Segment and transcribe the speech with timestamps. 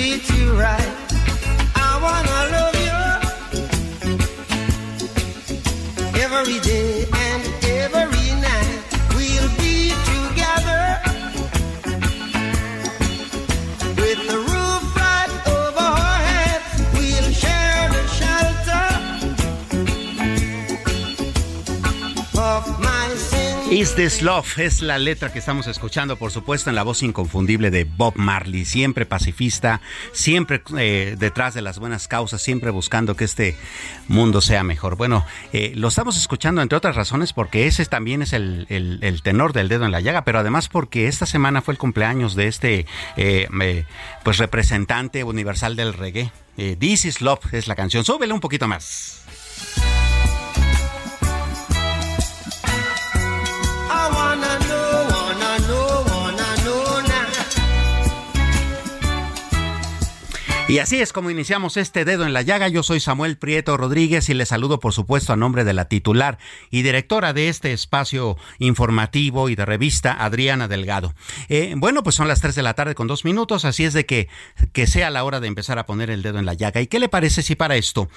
[0.00, 0.92] Treat you right.
[1.76, 2.98] I wanna love you
[6.22, 7.19] every day
[23.80, 27.70] Is This Love es la letra que estamos escuchando, por supuesto, en la voz inconfundible
[27.70, 29.80] de Bob Marley, siempre pacifista,
[30.12, 33.56] siempre eh, detrás de las buenas causas, siempre buscando que este
[34.06, 34.96] mundo sea mejor.
[34.96, 35.24] Bueno,
[35.54, 38.66] eh, lo estamos escuchando entre otras razones porque ese también es el,
[39.24, 42.48] tenor del dedo en la llaga, pero además porque esta semana fue el cumpleaños de
[42.48, 43.86] este eh,
[44.22, 46.30] pues representante universal del reggae.
[46.58, 48.04] Eh, This Is Love es la canción.
[48.04, 49.22] Súbele un poquito más.
[60.70, 62.68] Y así es como iniciamos este dedo en la llaga.
[62.68, 66.38] Yo soy Samuel Prieto Rodríguez y le saludo por supuesto a nombre de la titular
[66.70, 71.12] y directora de este espacio informativo y de revista, Adriana Delgado.
[71.48, 74.06] Eh, bueno, pues son las 3 de la tarde con dos minutos, así es de
[74.06, 74.28] que,
[74.72, 76.80] que sea la hora de empezar a poner el dedo en la llaga.
[76.80, 78.08] ¿Y qué le parece si para esto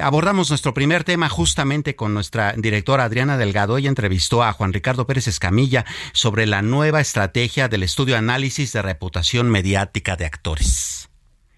[0.00, 3.76] abordamos nuestro primer tema justamente con nuestra directora Adriana Delgado?
[3.76, 8.80] Ella entrevistó a Juan Ricardo Pérez Escamilla sobre la nueva estrategia del estudio análisis de
[8.80, 11.11] reputación mediática de actores.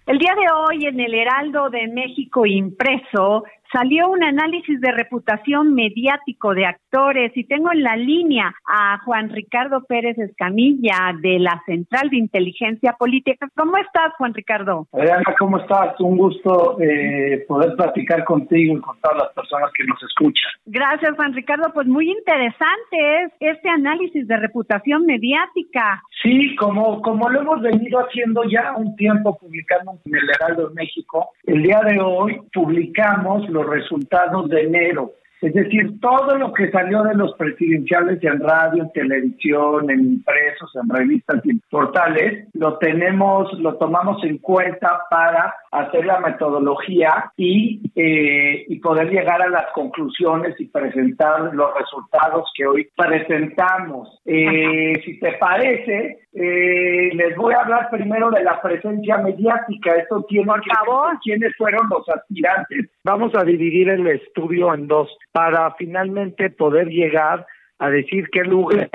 [0.05, 3.43] El día de hoy en el Heraldo de México impreso
[3.75, 9.29] salió un análisis de reputación mediático de actores y tengo en la línea a Juan
[9.29, 13.49] Ricardo Pérez Escamilla de la Central de Inteligencia Política.
[13.53, 14.87] ¿Cómo estás, Juan Ricardo?
[14.93, 15.99] Adriana, ¿cómo estás?
[15.99, 20.51] Un gusto eh, poder platicar contigo y con todas las personas que nos escuchan.
[20.67, 21.73] Gracias, Juan Ricardo.
[21.73, 26.01] Pues muy interesante es este análisis de reputación mediática.
[26.23, 30.75] Sí, como, como lo hemos venido haciendo ya un tiempo publicando en el Heraldo de
[30.75, 35.13] México, el día de hoy publicamos los resultados de enero.
[35.41, 40.71] Es decir, todo lo que salió de los presidenciales en radio, en televisión, en impresos,
[40.75, 47.31] en revistas y en portales, lo tenemos, lo tomamos en cuenta para hacer la metodología
[47.37, 54.21] y, eh, y poder llegar a las conclusiones y presentar los resultados que hoy presentamos.
[54.25, 59.95] Eh, si te parece, eh, les voy a hablar primero de la presencia mediática.
[59.95, 61.19] Esto tiene Por que ver favor.
[61.23, 62.89] quiénes fueron los aspirantes.
[63.03, 67.45] Vamos a dividir el estudio en dos para finalmente poder llegar
[67.79, 68.89] a decir qué lugar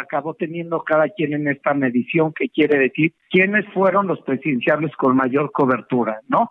[0.00, 5.14] acabó teniendo cada quien en esta medición, que quiere decir quiénes fueron los presidenciables con
[5.14, 6.50] mayor cobertura, ¿no?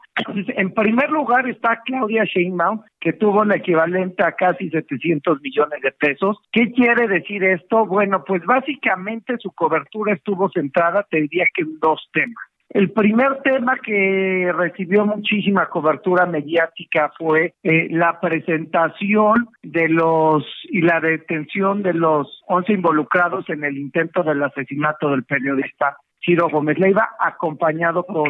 [0.55, 5.91] En primer lugar está Claudia Sheinbaum, que tuvo el equivalente a casi 700 millones de
[5.93, 6.37] pesos.
[6.51, 7.87] ¿Qué quiere decir esto?
[7.87, 12.52] Bueno, pues básicamente su cobertura estuvo centrada, te diría que en dos temas.
[12.73, 20.81] El primer tema que recibió muchísima cobertura mediática fue eh, la presentación de los y
[20.81, 26.79] la detención de los 11 involucrados en el intento del asesinato del periodista Ciro Gómez
[26.79, 28.27] Leiva, acompañado por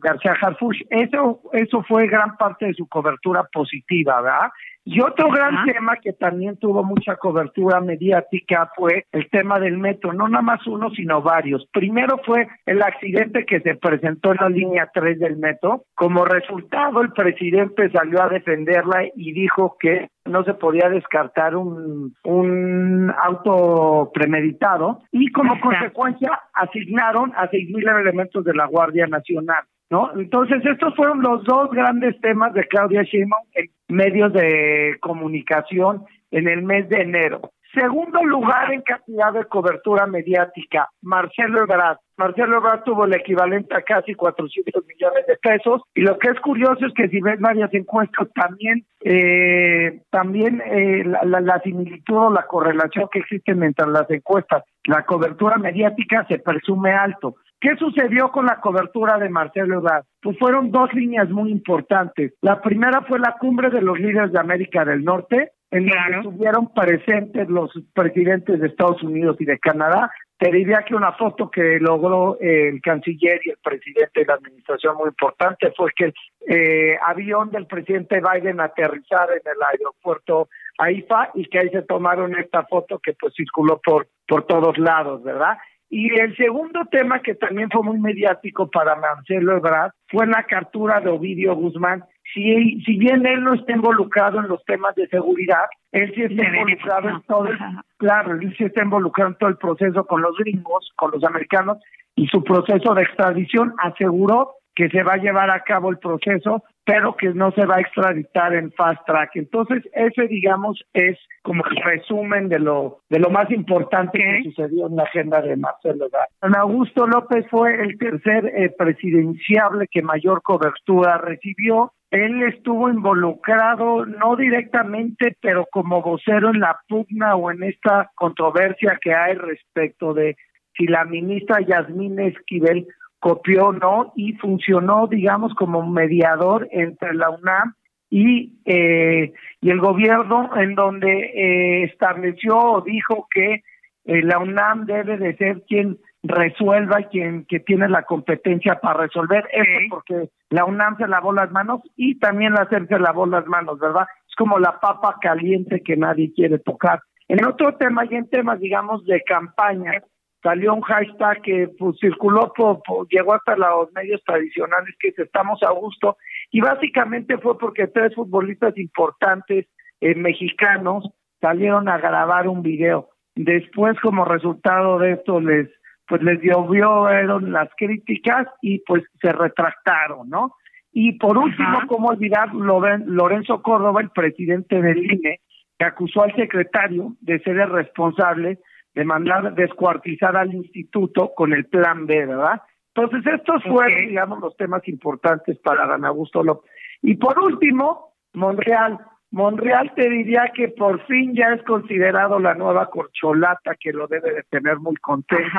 [0.00, 0.76] García Harfuch.
[0.90, 4.50] Eso, eso fue gran parte de su cobertura positiva, ¿verdad?
[4.84, 5.72] Y otro gran Ajá.
[5.72, 10.66] tema que también tuvo mucha cobertura mediática fue el tema del metro, no nada más
[10.66, 11.66] uno, sino varios.
[11.72, 15.84] Primero fue el accidente que se presentó en la línea 3 del metro.
[15.94, 22.14] Como resultado, el presidente salió a defenderla y dijo que no se podía descartar un,
[22.24, 25.62] un auto premeditado y como Ajá.
[25.62, 29.64] consecuencia asignaron a seis mil elementos de la Guardia Nacional.
[29.90, 30.10] ¿No?
[30.18, 33.44] Entonces, estos fueron los dos grandes temas de Claudia Sheinbaum
[33.92, 37.52] medios de comunicación en el mes de enero.
[37.74, 41.96] Segundo lugar en cantidad de cobertura mediática, Marcelo Ebrard.
[42.18, 46.40] Marcelo Ebrard tuvo el equivalente a casi 400 millones de pesos y lo que es
[46.40, 52.16] curioso es que si ves varias encuestas también eh, también eh, la, la, la similitud
[52.16, 57.36] o la correlación que existe entre las encuestas, la cobertura mediática se presume alto.
[57.62, 60.02] ¿Qué sucedió con la cobertura de Marcelo Ebrard?
[60.20, 62.34] Pues fueron dos líneas muy importantes.
[62.40, 66.74] La primera fue la cumbre de los líderes de América del Norte, en donde estuvieron
[66.74, 70.10] presentes los presidentes de Estados Unidos y de Canadá.
[70.38, 74.34] Te diría que una foto que logró eh, el canciller y el presidente de la
[74.34, 76.14] administración muy importante fue que el
[76.48, 80.48] eh, avión del presidente Biden aterrizara en el aeropuerto
[80.78, 85.22] AIFA y que ahí se tomaron esta foto que pues circuló por, por todos lados,
[85.22, 85.58] ¿verdad?
[85.94, 91.02] Y el segundo tema que también fue muy mediático para Marcelo Ebrard fue la captura
[91.02, 92.02] de Ovidio Guzmán.
[92.32, 96.48] Si, si bien él no está involucrado en los temas de seguridad, él sí está
[96.48, 97.58] involucrado en todo el,
[97.98, 101.76] claro, él sí está involucrado en todo el proceso con los gringos, con los americanos,
[102.16, 106.62] y su proceso de extradición aseguró que se va a llevar a cabo el proceso,
[106.84, 109.30] pero que no se va a extraditar en fast track.
[109.34, 114.86] Entonces, ese digamos es como el resumen de lo de lo más importante que sucedió
[114.86, 116.28] en la agenda de Marcelo Ebrard.
[116.40, 121.92] Don Augusto López fue el tercer eh, presidenciable que mayor cobertura recibió.
[122.10, 128.98] Él estuvo involucrado no directamente, pero como vocero en la pugna o en esta controversia
[129.00, 130.36] que hay respecto de
[130.76, 132.86] si la ministra Yasmín Esquivel
[133.22, 137.74] copió no y funcionó, digamos, como mediador entre la UNAM
[138.10, 143.62] y, eh, y el gobierno, en donde eh, estableció o dijo que
[144.06, 149.48] eh, la UNAM debe de ser quien resuelva, quien que tiene la competencia para resolver
[149.52, 153.46] esto, porque la UNAM se lavó las manos y también la SEP se lavó las
[153.46, 154.08] manos, ¿verdad?
[154.28, 157.00] Es como la papa caliente que nadie quiere tocar.
[157.28, 160.02] En otro tema y en temas, digamos, de campaña,
[160.42, 165.18] salió un hashtag que pues, circuló, por, por- llegó hasta los medios tradicionales, que es
[165.18, 166.16] estamos a gusto,
[166.50, 169.66] y básicamente fue porque tres futbolistas importantes
[170.00, 171.08] eh, mexicanos
[171.40, 173.08] salieron a grabar un video.
[173.34, 175.68] Después, como resultado de esto, les
[176.08, 180.52] pues les llovieron las críticas y pues se retractaron, ¿no?
[180.92, 185.40] Y por último, cómo olvidar Loren- Lorenzo Córdoba, el presidente del INE,
[185.78, 188.58] que acusó al secretario de ser el responsable
[188.94, 192.60] de mandar descuartizar al instituto con el plan B, ¿verdad?
[192.94, 196.70] Entonces, estos fueron, digamos, los temas importantes para Dan Augusto López.
[197.00, 198.98] Y por último, Monreal.
[199.30, 204.30] Monreal te diría que por fin ya es considerado la nueva corcholata que lo debe
[204.34, 205.58] de tener muy contento.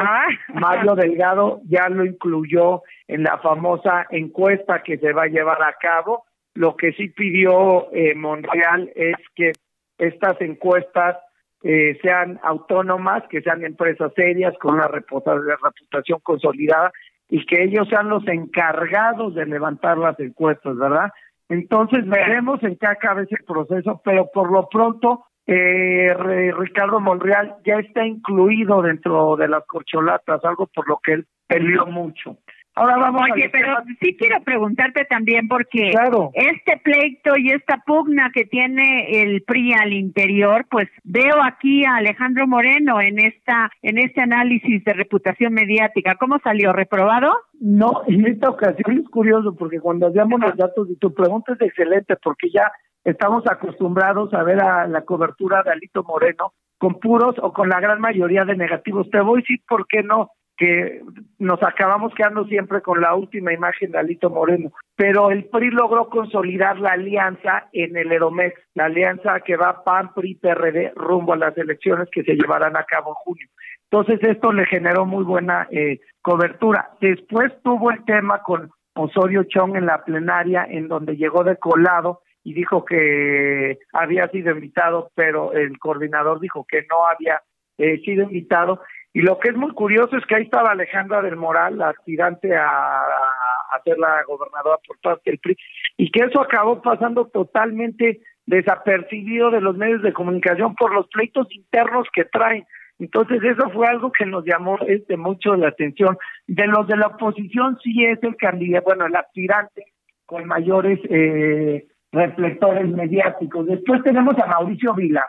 [0.53, 5.73] Mario Delgado ya lo incluyó en la famosa encuesta que se va a llevar a
[5.81, 6.23] cabo.
[6.53, 9.53] Lo que sí pidió eh, Monreal es que
[9.97, 11.17] estas encuestas
[11.63, 16.91] eh, sean autónomas, que sean empresas serias con una reputa- reputación consolidada
[17.29, 21.09] y que ellos sean los encargados de levantar las encuestas, ¿verdad?
[21.49, 26.13] Entonces veremos en qué acaba ese proceso, pero por lo pronto eh,
[26.57, 31.85] Ricardo Monreal ya está incluido dentro de las corcholatas, algo por lo que él peleó
[31.85, 32.37] mucho.
[32.75, 36.31] Ahora vamos Oye, pero temas- sí quiero preguntarte también porque Claro.
[36.33, 41.97] este pleito y esta pugna que tiene el PRI al interior, pues veo aquí a
[41.97, 46.15] Alejandro Moreno en esta en este análisis de reputación mediática.
[46.15, 46.73] ¿Cómo salió?
[46.73, 47.31] ¿Reprobado?
[47.59, 51.61] No, en esta ocasión es curioso porque cuando hacíamos los datos y tu pregunta es
[51.61, 52.71] excelente porque ya
[53.03, 57.79] estamos acostumbrados a ver a la cobertura de Alito Moreno con puros o con la
[57.79, 59.09] gran mayoría de negativos.
[59.11, 60.31] Te voy a decir por qué no,
[60.63, 61.01] que
[61.39, 64.71] nos acabamos quedando siempre con la última imagen de Alito Moreno.
[64.95, 70.13] Pero el PRI logró consolidar la alianza en el Eromex, la alianza que va PAN,
[70.13, 73.47] PRI, PRD rumbo a las elecciones que se llevarán a cabo en junio.
[73.91, 76.91] Entonces esto le generó muy buena eh, cobertura.
[77.01, 82.21] Después tuvo el tema con Osorio Chong en la plenaria, en donde llegó de colado
[82.45, 87.41] y dijo que había sido invitado, pero el coordinador dijo que no había
[87.77, 88.81] eh, sido invitado.
[89.13, 92.55] Y lo que es muy curioso es que ahí estaba Alejandra del Moral, la aspirante
[92.55, 95.55] a, a ser la gobernadora por parte del PRI,
[95.97, 101.47] y que eso acabó pasando totalmente desapercibido de los medios de comunicación por los pleitos
[101.51, 102.65] internos que traen.
[102.99, 106.17] Entonces eso fue algo que nos llamó este mucho la atención.
[106.47, 109.85] De los de la oposición sí es el candidato, bueno, el aspirante
[110.25, 113.65] con mayores eh, reflectores mediáticos.
[113.67, 115.25] Después tenemos a Mauricio Vila,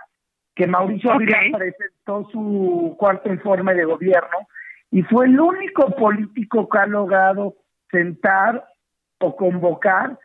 [0.54, 4.48] que Mauricio Vila presentó su cuarto informe de gobierno
[4.90, 7.54] y fue el único político que ha logrado
[7.90, 8.64] sentar
[9.18, 10.18] o convocar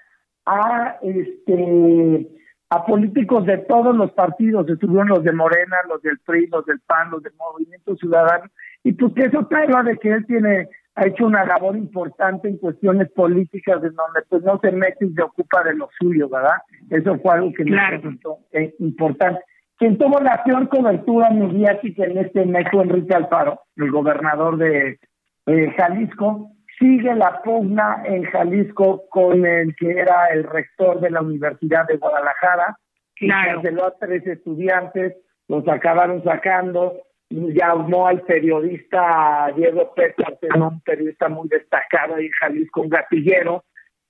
[0.46, 2.28] a este
[2.72, 6.80] a políticos de todos los partidos, estuvieron los de Morena, los del PRI, los del
[6.82, 8.46] PAN, los del Movimiento Ciudadano,
[8.84, 12.58] y pues que eso prueba de que él tiene, ha hecho una labor importante en
[12.58, 16.58] cuestiones políticas en donde pues no se mete y se ocupa de lo suyo, ¿verdad?
[16.92, 19.42] Eso fue algo que me resultó eh, importante.
[19.80, 25.00] Quien tuvo la peor cobertura mediática en este mes fue Enrique Alfaro, el gobernador de
[25.46, 31.22] eh, Jalisco, sigue la pugna en Jalisco con el que era el rector de la
[31.22, 32.78] Universidad de Guadalajara,
[33.16, 35.16] que canceló a tres estudiantes,
[35.48, 36.98] los acabaron sacando,
[37.30, 40.16] llamó al periodista Diego Pérez,
[40.56, 43.64] un periodista muy destacado en Jalisco, un gatillero,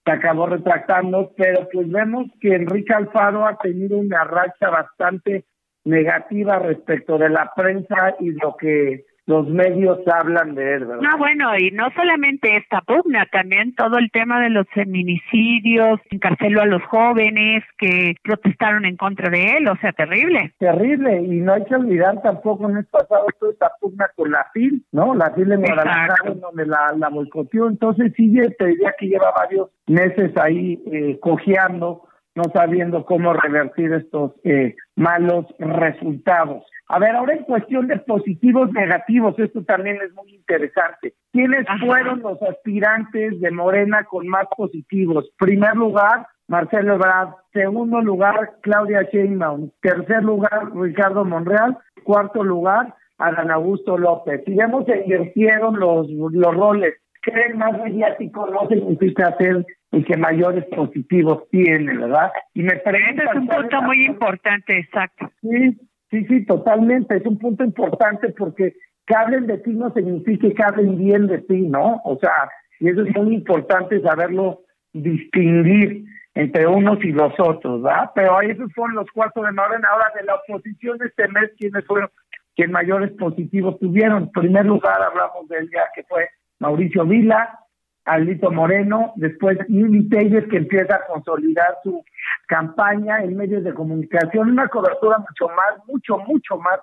[0.04, 5.46] se acabó retractando, pero pues vemos que Enrique Alfaro ha tenido una racha bastante
[5.86, 11.04] negativa respecto de la prensa y lo que los medios hablan de él, ¿verdad?
[11.04, 16.64] No, bueno, y no solamente esta pugna, también todo el tema de los feminicidios, encarceló
[16.64, 20.52] a los jóvenes que protestaron en contra de él, o sea, terrible.
[20.58, 24.48] Terrible, y no hay que olvidar tampoco en el pasado toda esta pugna con la
[24.52, 25.14] FIL, ¿no?
[25.14, 29.70] La FIL en Guadalajara, donde la, la boicoteó, entonces sí, te diría que lleva varios
[29.86, 32.09] meses ahí eh, cojeando,
[32.40, 36.64] no sabiendo cómo revertir estos eh, malos resultados.
[36.88, 41.14] A ver, ahora en cuestión de positivos negativos, esto también es muy interesante.
[41.34, 45.30] ¿Quiénes fueron los aspirantes de Morena con más positivos?
[45.38, 47.30] Primer lugar, Marcelo Ebrard.
[47.54, 49.70] Segundo lugar, Claudia Sheinbaum.
[49.82, 51.78] Tercer lugar, Ricardo Monreal.
[52.04, 54.42] Cuarto lugar, Adán Augusto López.
[54.46, 56.96] Si vemos se invirtieron los, los roles.
[57.22, 62.32] Creer más mediático no significa ser el que mayores positivos tiene, ¿verdad?
[62.54, 65.32] Y me parece es un punto muy importante, exacto.
[65.42, 65.78] Sí,
[66.10, 67.18] Sí, sí, totalmente.
[67.18, 68.74] Es un punto importante porque
[69.06, 72.02] que hablen de ti no significa que hablen bien de ti, ¿no?
[72.04, 74.62] O sea, y eso es muy importante saberlo
[74.94, 78.12] distinguir entre unos y los otros, ¿verdad?
[78.16, 79.88] Pero ahí esos fueron los cuatro de Morena.
[79.92, 82.10] Ahora, de la oposición de este mes, ¿quiénes fueron
[82.56, 84.24] quien mayores positivos tuvieron?
[84.24, 86.28] En primer lugar, hablamos de él ya que fue
[86.60, 87.60] Mauricio Vila,
[88.06, 92.04] Alito Moreno, después Lili Telles, que empieza a consolidar su
[92.48, 96.80] campaña en medios de comunicación, una cobertura mucho más, mucho, mucho más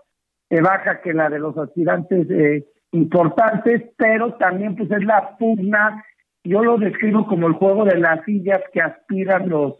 [0.51, 6.05] baja que la de los aspirantes eh, importantes, pero también pues es la pugna,
[6.45, 9.75] yo lo describo como el juego de las sillas que aspiran los,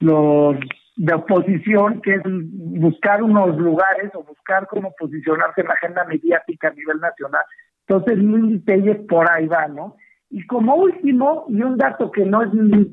[0.00, 0.56] los
[0.96, 6.68] de oposición, que es buscar unos lugares o buscar cómo posicionarse en la agenda mediática
[6.68, 7.42] a nivel nacional.
[7.86, 9.96] Entonces, Lili Telles por ahí va, ¿no?
[10.36, 12.50] Y como último, y un dato que no es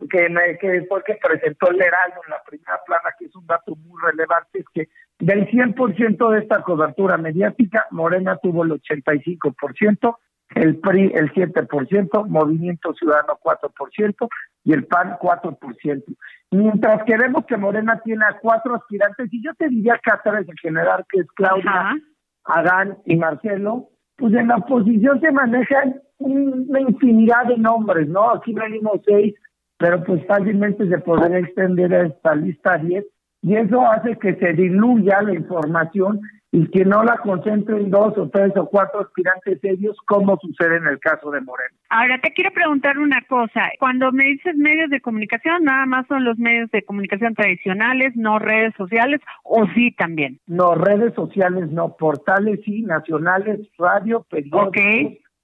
[0.10, 3.46] que, me, que fue que presentó el Heraldo en la primera plana, que es un
[3.46, 4.88] dato muy relevante, es que
[5.20, 10.16] del 100% de esta cobertura mediática, Morena tuvo el 85%,
[10.56, 14.30] el PRI el 7%, Movimiento Ciudadano 4%
[14.64, 16.04] y el PAN 4%.
[16.52, 20.22] Mientras que vemos que Morena tiene a cuatro aspirantes, y yo te diría que a
[20.24, 21.92] tres en general, que es Claudia,
[22.46, 28.32] Adán y Marcelo, pues en la oposición se manejan una infinidad de nombres, ¿no?
[28.32, 29.34] Aquí venimos seis,
[29.78, 33.06] pero pues fácilmente se podría extender a esta lista diez,
[33.42, 36.22] y eso hace que se diluya la información
[36.54, 40.78] y que no la concentre en dos o tres o cuatro aspirantes serios, como sucede
[40.78, 41.76] en el caso de Moreno.
[41.90, 43.72] Ahora te quiero preguntar una cosa.
[43.80, 48.38] Cuando me dices medios de comunicación, nada más son los medios de comunicación tradicionales, no
[48.38, 50.40] redes sociales, o sí también.
[50.46, 54.72] No, redes sociales no, portales sí, nacionales, radio, periódicos.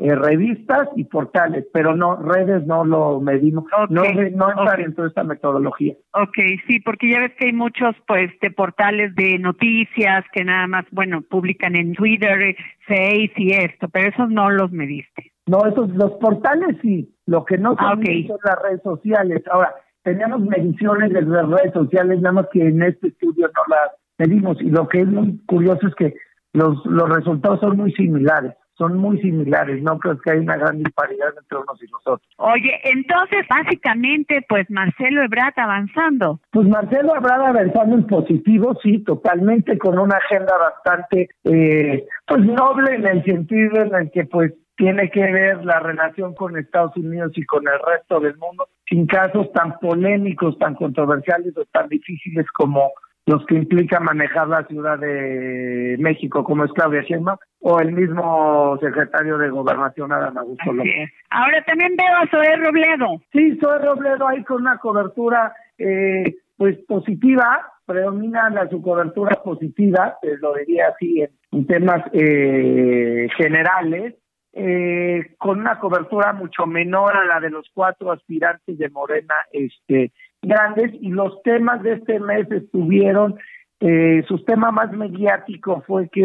[0.02, 5.10] Eh, revistas y portales, pero no redes no lo medimos, no no entra dentro de
[5.10, 5.94] esta metodología.
[6.14, 6.38] Ok,
[6.68, 10.86] sí, porque ya ves que hay muchos pues de portales de noticias que nada más,
[10.92, 12.56] bueno, publican en Twitter,
[12.88, 15.34] Face y esto, pero esos no los mediste.
[15.48, 19.44] No, esos los portales sí, lo que no son, son las redes sociales.
[19.52, 23.92] Ahora, teníamos mediciones de las redes sociales, nada más que en este estudio no las
[24.18, 26.14] medimos y lo que es muy curioso es que
[26.54, 30.78] los los resultados son muy similares son muy similares, no creo que hay una gran
[30.78, 32.28] disparidad entre unos y los otros.
[32.38, 36.40] Oye, entonces básicamente pues Marcelo Ebrard avanzando.
[36.52, 42.96] Pues Marcelo Ebrard avanzando en positivo, sí, totalmente con una agenda bastante eh, pues noble
[42.96, 47.34] en el sentido en el que pues tiene que ver la relación con Estados Unidos
[47.36, 52.46] y con el resto del mundo, sin casos tan polémicos, tan controversiales o tan difíciles
[52.58, 52.90] como
[53.30, 58.76] los que implica manejar la Ciudad de México, como es Claudia Sheinbaum, o el mismo
[58.82, 61.12] secretario de Gobernación, Adán Augusto López.
[61.30, 63.22] Ahora también veo a Zoé Robledo.
[63.32, 70.18] Sí, Zoé Robledo ahí con una cobertura eh, pues positiva, predomina la su cobertura positiva,
[70.24, 74.16] eh, lo diría así en, en temas eh, generales,
[74.54, 80.12] eh, con una cobertura mucho menor a la de los cuatro aspirantes de Morena este
[80.42, 83.36] grandes y los temas de este mes estuvieron
[83.82, 86.22] eh, su tema más mediático fue que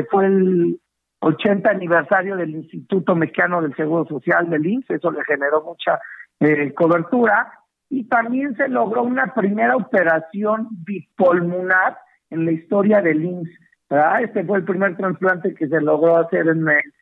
[0.00, 0.80] eh, fue el
[1.20, 6.00] 80 aniversario del Instituto Mexicano del Seguro Social del INSS, eso le generó mucha
[6.40, 7.52] eh, cobertura
[7.88, 11.98] y también se logró una primera operación bipulmonar
[12.30, 13.50] en la historia del INSS.
[13.88, 14.22] ¿verdad?
[14.22, 16.92] Este fue el primer trasplante que se logró hacer en el.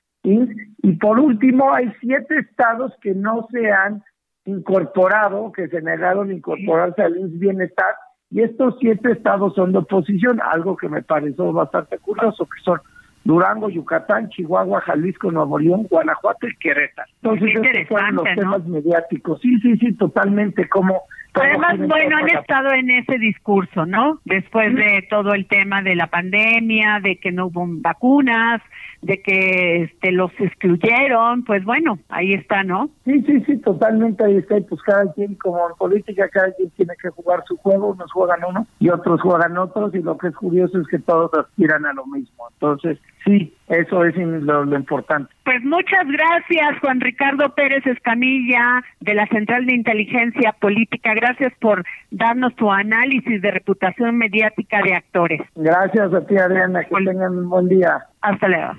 [0.82, 4.02] Y por último, hay siete estados que no se han
[4.48, 7.94] incorporado, que se negaron a incorporarse al Bienestar,
[8.30, 12.80] y estos siete estados son de oposición, algo que me pareció bastante curioso, que son
[13.24, 17.08] Durango, Yucatán, Chihuahua, Jalisco, Nuevo León, Guanajuato y Querétaro.
[17.22, 19.40] Entonces, estos fueron los temas mediáticos.
[19.40, 21.02] Sí, sí, sí, totalmente, como...
[21.34, 24.20] Además, bueno, han estado en ese discurso, ¿no?
[24.24, 28.60] Después de todo el tema de la pandemia, de que no hubo vacunas,
[29.02, 32.90] de que este, los excluyeron, pues bueno, ahí está, ¿no?
[33.04, 34.58] Sí, sí, sí, totalmente ahí está.
[34.58, 37.88] Y pues cada quien, como en política, cada quien tiene que jugar su juego.
[37.88, 39.94] Unos juegan uno y otros juegan otros.
[39.94, 42.48] Y lo que es curioso es que todos aspiran a lo mismo.
[42.54, 45.32] Entonces, sí, eso es lo, lo importante.
[45.48, 51.14] Pues muchas gracias, Juan Ricardo Pérez Escamilla, de la Central de Inteligencia Política.
[51.14, 55.40] Gracias por darnos tu análisis de reputación mediática de actores.
[55.54, 56.84] Gracias a ti, Adriana.
[56.84, 57.96] Que tengan un buen día.
[58.20, 58.72] Hasta luego.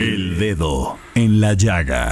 [0.00, 2.08] El dedo en la llaga.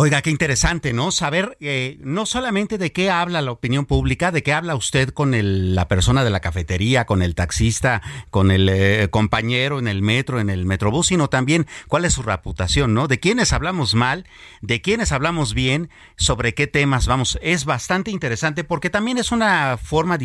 [0.00, 1.10] Oiga, qué interesante, ¿no?
[1.10, 5.34] Saber eh, no solamente de qué habla la opinión pública, de qué habla usted con
[5.34, 8.00] el- la persona de la cafetería, con el taxista,
[8.30, 12.22] con el eh, compañero en el metro, en el metrobús, sino también cuál es su
[12.22, 13.08] reputación, ¿no?
[13.08, 14.24] De quiénes hablamos mal,
[14.62, 17.36] de quiénes hablamos bien, sobre qué temas vamos.
[17.42, 20.16] Es bastante interesante porque también es una forma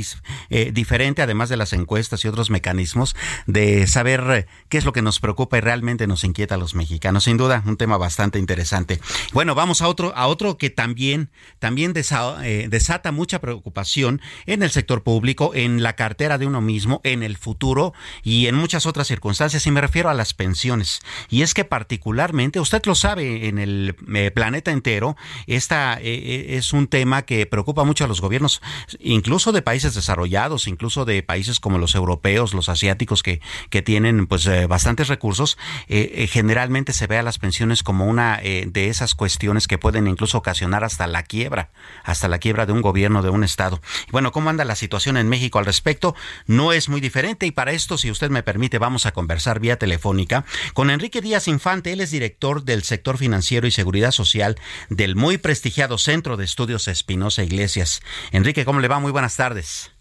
[0.52, 3.16] eh, diferente, además de las encuestas y otros mecanismos,
[3.48, 6.76] de saber eh, qué es lo que nos preocupa y realmente nos inquieta a los
[6.76, 7.24] mexicanos.
[7.24, 9.00] Sin duda, un tema bastante interesante.
[9.34, 14.64] Bueno, vamos a otro, a otro que también, también desa- eh, desata mucha preocupación en
[14.64, 18.86] el sector público, en la cartera de uno mismo, en el futuro y en muchas
[18.86, 19.66] otras circunstancias.
[19.66, 21.00] Y me refiero a las pensiones.
[21.30, 25.16] Y es que particularmente, usted lo sabe, en el eh, planeta entero,
[25.48, 28.62] esta eh, eh, es un tema que preocupa mucho a los gobiernos,
[29.00, 34.28] incluso de países desarrollados, incluso de países como los europeos, los asiáticos que, que tienen
[34.28, 35.58] pues bastantes recursos.
[35.88, 40.84] Generalmente se ve a las pensiones como una de esas cuestiones que pueden incluso ocasionar
[40.84, 41.70] hasta la quiebra,
[42.04, 43.80] hasta la quiebra de un gobierno, de un estado.
[44.12, 46.16] Bueno, ¿cómo anda la situación en México al respecto?
[46.48, 49.78] No es muy diferente y para esto, si usted me permite, vamos a conversar vía
[49.78, 51.94] telefónica con Enrique Díaz Infante.
[51.94, 54.58] Él es director del sector financiero y seguridad social
[54.90, 58.02] del muy prestigiado Centro de Estudios Espinosa Iglesias.
[58.32, 59.00] Enrique, ¿cómo le va?
[59.00, 59.92] Muy buenas tardes.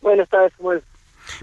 [0.00, 0.82] Buenas tardes, ¿cómo es?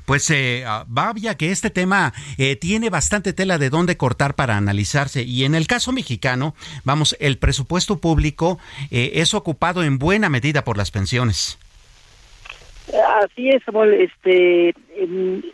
[0.06, 4.58] Pues eh, ah, vaya que este tema eh, tiene bastante tela de dónde cortar para
[4.58, 8.60] analizarse y en el caso mexicano, vamos, el presupuesto público
[8.92, 11.60] eh, es ocupado en buena medida por las pensiones.
[13.22, 13.94] Así es, Samuel.
[13.94, 15.54] Este, el,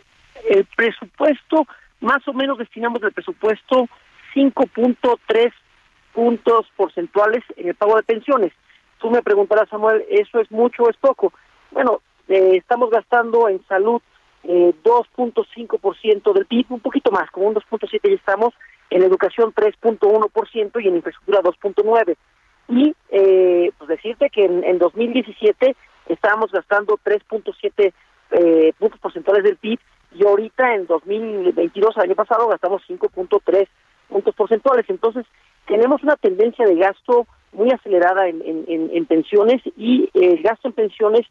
[0.76, 1.66] presupuesto,
[2.02, 3.88] más o menos destinamos del presupuesto
[4.36, 5.52] 5.3
[6.14, 8.52] puntos porcentuales en el pago de pensiones.
[9.00, 11.34] Tú me preguntarás, Samuel, ¿eso es mucho o es poco?
[11.72, 14.02] Bueno, eh, estamos gastando en salud
[14.44, 18.54] eh, 2.5% del PIB, un poquito más, como un 2.7 ya estamos,
[18.90, 22.16] en educación 3.1% y en infraestructura 2.9%.
[22.70, 25.76] Y eh, pues decirte que en, en 2017
[26.08, 27.94] estábamos gastando 3.7
[28.32, 29.80] eh, puntos porcentuales del PIB
[30.16, 33.68] y ahorita en 2022, el año pasado, gastamos 5.3
[34.10, 34.86] puntos porcentuales.
[34.90, 35.26] Entonces,
[35.68, 40.68] tenemos una tendencia de gasto muy acelerada en, en, en, en pensiones y el gasto
[40.68, 41.26] en pensiones,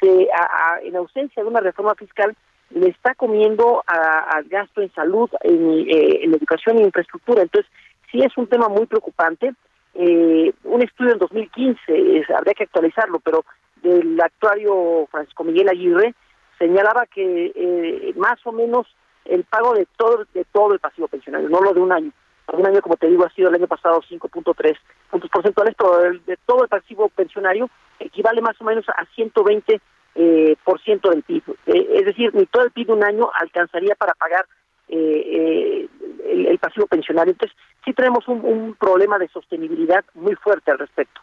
[0.00, 2.36] se, a, a, en ausencia de una reforma fiscal,
[2.70, 7.42] le está comiendo al gasto en salud, en, eh, educación e infraestructura.
[7.42, 7.70] Entonces,
[8.10, 9.52] sí es un tema muy preocupante.
[9.94, 13.44] Eh, un estudio en 2015, es, habría que actualizarlo, pero
[13.82, 16.14] del actuario Francisco Miguel Aguirre
[16.58, 18.86] señalaba que eh, más o menos
[19.24, 22.12] el pago de todo de todo el pasivo pensionario, no lo de un año.
[22.52, 24.76] Un año, como te digo, ha sido el año pasado 5.3
[25.10, 29.80] puntos porcentuales, pero de todo el pasivo pensionario equivale más o menos a 120
[30.14, 31.42] eh, por ciento del PIB.
[31.66, 34.46] Eh, es decir, ni todo el PIB de un año alcanzaría para pagar
[34.88, 35.88] eh,
[36.28, 37.32] el, el, pasivo pensionario.
[37.32, 41.20] Entonces, sí tenemos un, un, problema de sostenibilidad muy fuerte al respecto.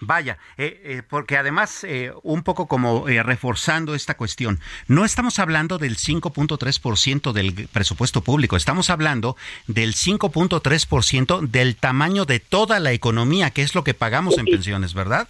[0.00, 5.38] Vaya, eh, eh, porque además, eh, un poco como eh, reforzando esta cuestión, no estamos
[5.38, 12.92] hablando del 5.3% del presupuesto público, estamos hablando del 5.3% del tamaño de toda la
[12.92, 15.28] economía, que es lo que pagamos en pensiones, ¿verdad?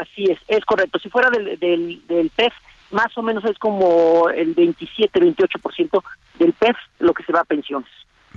[0.00, 0.98] Así es, es correcto.
[0.98, 2.52] Si fuera del, del, del PEF,
[2.90, 6.02] más o menos es como el 27, 28%
[6.38, 7.88] del PEF lo que se va a pensiones.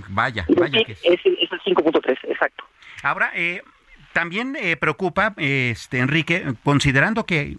[0.08, 1.00] Vaya, Y vaya que es.
[1.04, 2.64] el- es el 5.3, exacto.
[3.02, 3.62] Ahora, eh,
[4.12, 7.56] también eh, preocupa, eh, este Enrique, considerando que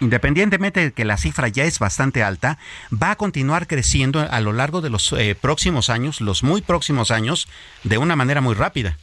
[0.00, 2.58] independientemente de que la cifra ya es bastante alta,
[2.90, 7.10] va a continuar creciendo a lo largo de los eh, próximos años, los muy próximos
[7.10, 7.48] años,
[7.84, 8.96] de una manera muy rápida.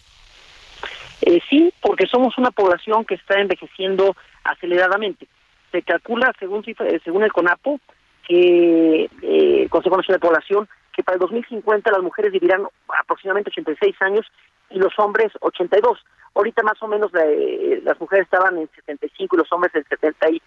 [1.22, 5.28] Eh, sí, porque somos una población que está envejeciendo aceleradamente.
[5.72, 7.80] Se calcula, según eh, según el CONAPO,
[8.28, 12.68] que eh, Consejo Nacional de Población, que para el 2050 las mujeres vivirán
[13.02, 14.26] aproximadamente 86 años
[14.70, 16.00] y los hombres 82.
[16.36, 20.42] Ahorita más o menos eh, las mujeres estaban en 75 y los hombres en 73.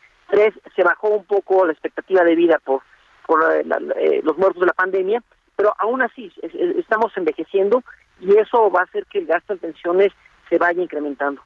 [0.76, 2.82] Se bajó un poco la expectativa de vida por,
[3.26, 5.22] por eh, la- la- los muertos de la pandemia,
[5.56, 7.82] pero aún así es- estamos envejeciendo
[8.20, 10.12] y eso va a hacer que el gasto en pensiones
[10.50, 11.40] se vaya incrementando.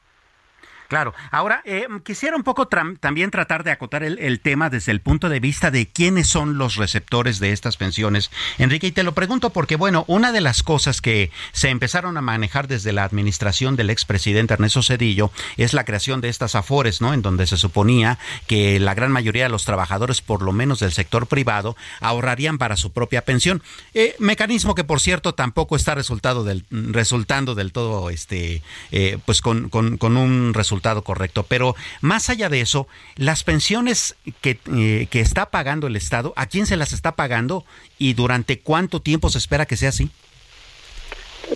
[0.89, 1.15] Claro.
[1.31, 5.29] Ahora, eh, quisiera un poco también tratar de acotar el, el tema desde el punto
[5.29, 8.31] de vista de quiénes son los receptores de estas pensiones.
[8.59, 12.21] Enrique, y te lo pregunto porque, bueno, una de las cosas que se empezaron a
[12.21, 17.15] manejar desde la administración del expresidente Ernesto Cedillo es la creación de estas afores, ¿no?
[17.15, 20.93] En donde se suponía que la gran mayoría de los trabajadores, por lo menos del
[20.93, 23.63] sector privado, ahorrarían para su propia pensión.
[23.95, 29.41] Eh, mecanismo que, por cierto, tampoco está resultado del, resultando del todo, este, eh, pues
[29.41, 31.45] con, con- con un resultado correcto.
[31.49, 36.47] Pero más allá de eso, las pensiones que, eh, que está pagando el Estado, ¿a
[36.47, 37.65] quién se las está pagando
[37.99, 40.11] y durante cuánto tiempo se espera que sea así?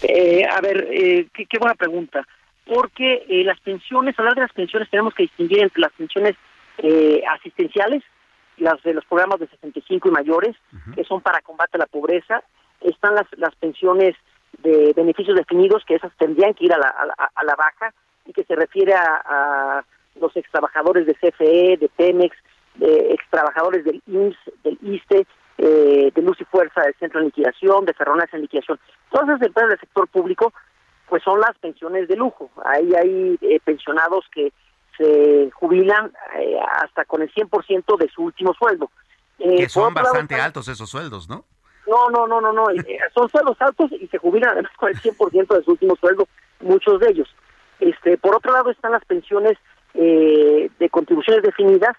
[0.03, 2.27] Eh, a ver, eh, qué, qué buena pregunta.
[2.67, 6.37] Porque eh, las pensiones, hablar de las pensiones, tenemos que distinguir entre las pensiones
[6.79, 8.03] eh, asistenciales,
[8.59, 10.57] las de los programas de 65 y mayores,
[10.95, 12.43] que son para combate a la pobreza.
[12.81, 14.17] Están las, las pensiones
[14.59, 17.95] de beneficios definidos, que esas tendrían que ir a la, a la, a la baja,
[18.29, 19.85] y que se refiere a, a
[20.21, 22.37] los extrabajadores de CFE, de Pemex,
[22.77, 25.27] de extrabajadores del IMSS, del ISTE,
[25.59, 28.79] eh, de Luz y Fuerza, del Centro de Liquidación, de Ferronas en Liquidación.
[29.11, 30.53] Todas esas empresas del sector público,
[31.09, 32.51] pues son las pensiones de lujo.
[32.65, 34.53] Ahí hay eh, pensionados que
[34.97, 38.91] se jubilan eh, hasta con el 100% de su último sueldo.
[39.39, 41.45] Que son lado bastante altos esos sueldos, ¿no?
[41.87, 42.67] no, no, no, no, no.
[43.15, 46.29] son sueldos altos y se jubilan además con el 100% de su último sueldo,
[46.61, 47.35] muchos de ellos.
[47.81, 49.57] Este, por otro lado están las pensiones
[49.95, 51.97] eh, de contribuciones definidas,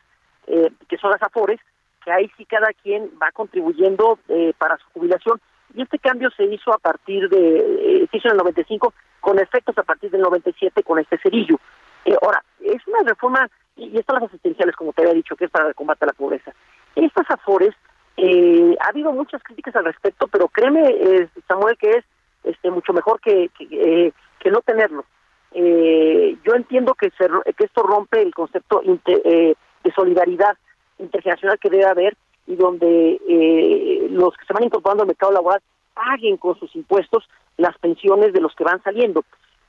[0.48, 1.60] eh, que son las AFORES,
[2.04, 5.39] que ahí sí cada quien va contribuyendo eh, para su jubilación.
[5.76, 9.39] Y este cambio se hizo a partir de, eh, se hizo en el 95, con
[9.39, 11.60] efectos a partir del 97 con este cerillo.
[12.06, 15.46] Eh, ahora, es una reforma, y, y están las asistenciales, como te había dicho, que
[15.46, 16.54] es para el combate a la pobreza.
[16.96, 17.76] Estas AFORES,
[18.18, 22.06] eh, ha habido muchas críticas al respecto, pero créeme, Samuel, que es
[22.44, 25.06] este mucho mejor que, que no tenerlo.
[25.52, 30.56] Eh, yo entiendo que, se, que esto rompe el concepto inte- eh, de solidaridad
[31.00, 35.62] intergeneracional que debe haber y donde eh, los que se van incorporando al mercado laboral
[35.94, 39.24] paguen con sus impuestos las pensiones de los que van saliendo.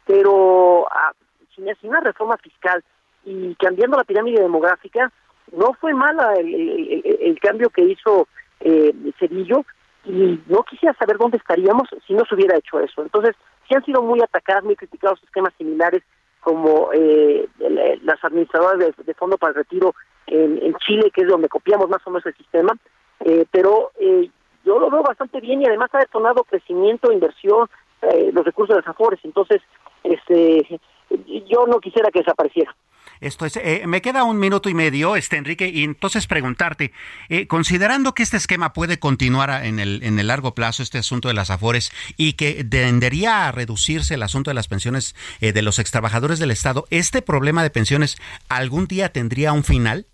[0.06, 1.12] Pero ah,
[1.54, 2.82] sin, sin una reforma fiscal
[3.24, 5.12] y cambiando la pirámide demográfica,
[5.52, 8.28] no fue mala el cambio que hizo
[8.60, 9.64] eh, Cedillo
[10.04, 13.02] y no quisiera saber dónde estaríamos si no se hubiera hecho eso.
[13.02, 13.34] Entonces,
[13.70, 16.02] sí han sido muy atacados, muy criticados esquemas similares
[16.40, 19.94] como eh, el- las administradoras de, fondo para el retiro
[20.26, 22.72] en, en Chile, que es donde copiamos más o menos el sistema,
[23.20, 24.28] eh, pero eh,
[24.64, 27.68] yo lo veo bastante bien y además ha detonado crecimiento, inversión,
[28.02, 29.20] eh, los recursos de las AFORES.
[29.24, 29.60] Entonces,
[30.02, 30.80] este,
[31.46, 32.74] yo no quisiera que desapareciera.
[33.20, 36.92] Esto es, eh, me queda un minuto y medio, este Enrique, y entonces preguntarte,
[37.28, 41.28] eh, considerando que este esquema puede continuar en el, en el largo plazo, este asunto
[41.28, 45.62] de las afores, y que tendería a reducirse el asunto de las pensiones eh, de
[45.62, 48.16] los extrabajadores del Estado, ¿este problema de pensiones
[48.48, 50.06] algún día tendría un final?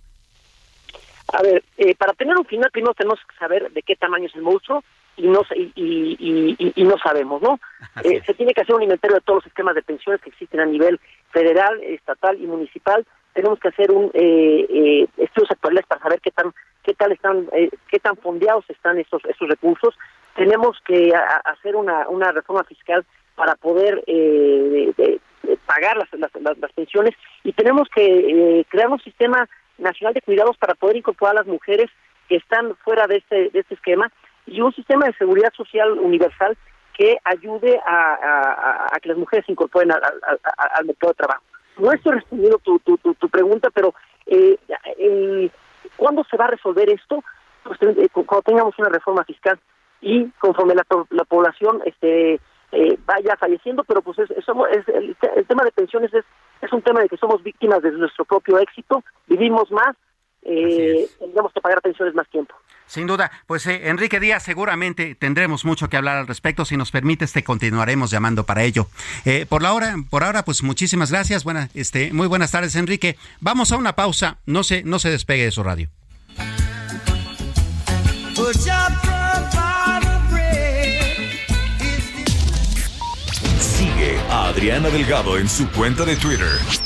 [1.32, 4.34] A ver, eh, para tener un final primero tenemos que saber de qué tamaño es
[4.34, 4.82] el monstruo
[5.16, 7.58] y no y, y, y- no sabemos, ¿no?
[8.04, 10.60] Eh, se tiene que hacer un inventario de todos los esquemas de pensiones que existen
[10.60, 11.00] a nivel
[11.30, 13.06] federal, estatal y municipal.
[13.32, 16.52] Tenemos que hacer un eh, eh, estudios actuales para saber qué tan
[16.82, 19.94] qué tal están eh, qué tan fondeados están estos estos recursos.
[20.34, 25.02] Tenemos que a- hacer una una reforma fiscal para poder eh, de-
[25.42, 28.04] de- pagar las, las, las- las pensiones y tenemos que
[28.60, 29.48] eh, crear un sistema
[29.78, 31.88] nacional de cuidados para poder incorporar a las mujeres
[32.28, 34.10] que están fuera de este de este esquema
[34.46, 36.56] y un sistema de seguridad social universal
[36.96, 40.84] que ayude a, a- a- a que las mujeres se incorporen al, al- al- al
[40.86, 41.42] mercado de trabajo.
[41.78, 43.94] no estoy respondiendo tu, tu, tu, tu pregunta, pero
[44.26, 44.56] eh,
[44.98, 45.50] eh,
[45.96, 47.22] ¿cuándo se va a resolver esto?
[47.64, 49.58] Pues, eh, cuando tengamos una reforma fiscal
[50.00, 52.40] y conforme la, po- la población este
[52.72, 56.24] eh, vaya falleciendo, pero pues es, es- somos- es- el, el tema de pensiones es,
[56.62, 59.94] es un tema de que somos víctimas de nuestro propio éxito, vivimos más,
[60.42, 62.54] eh, tendríamos que pagar pensiones más tiempo.
[62.86, 66.64] Sin duda, pues eh, Enrique Díaz, seguramente tendremos mucho que hablar al respecto.
[66.64, 68.88] Si nos permites, te continuaremos llamando para ello.
[69.24, 71.44] Eh, por la hora, por ahora, pues muchísimas gracias.
[71.44, 73.16] Buena, este, muy buenas tardes, Enrique.
[73.40, 74.38] Vamos a una pausa.
[74.46, 75.88] No se, no se despegue de su radio.
[83.58, 86.85] Sigue a Adriana Delgado en su cuenta de Twitter.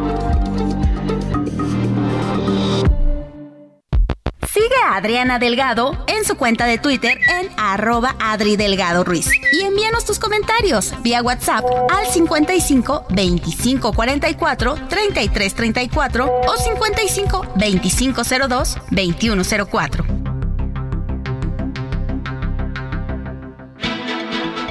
[4.71, 9.29] Sigue a Adriana Delgado en su cuenta de Twitter en arroba Adri Delgado Ruiz.
[9.51, 18.21] Y envíanos tus comentarios vía WhatsApp al 55 25 44 33 34 o 55 25
[18.47, 20.05] 02 21 04.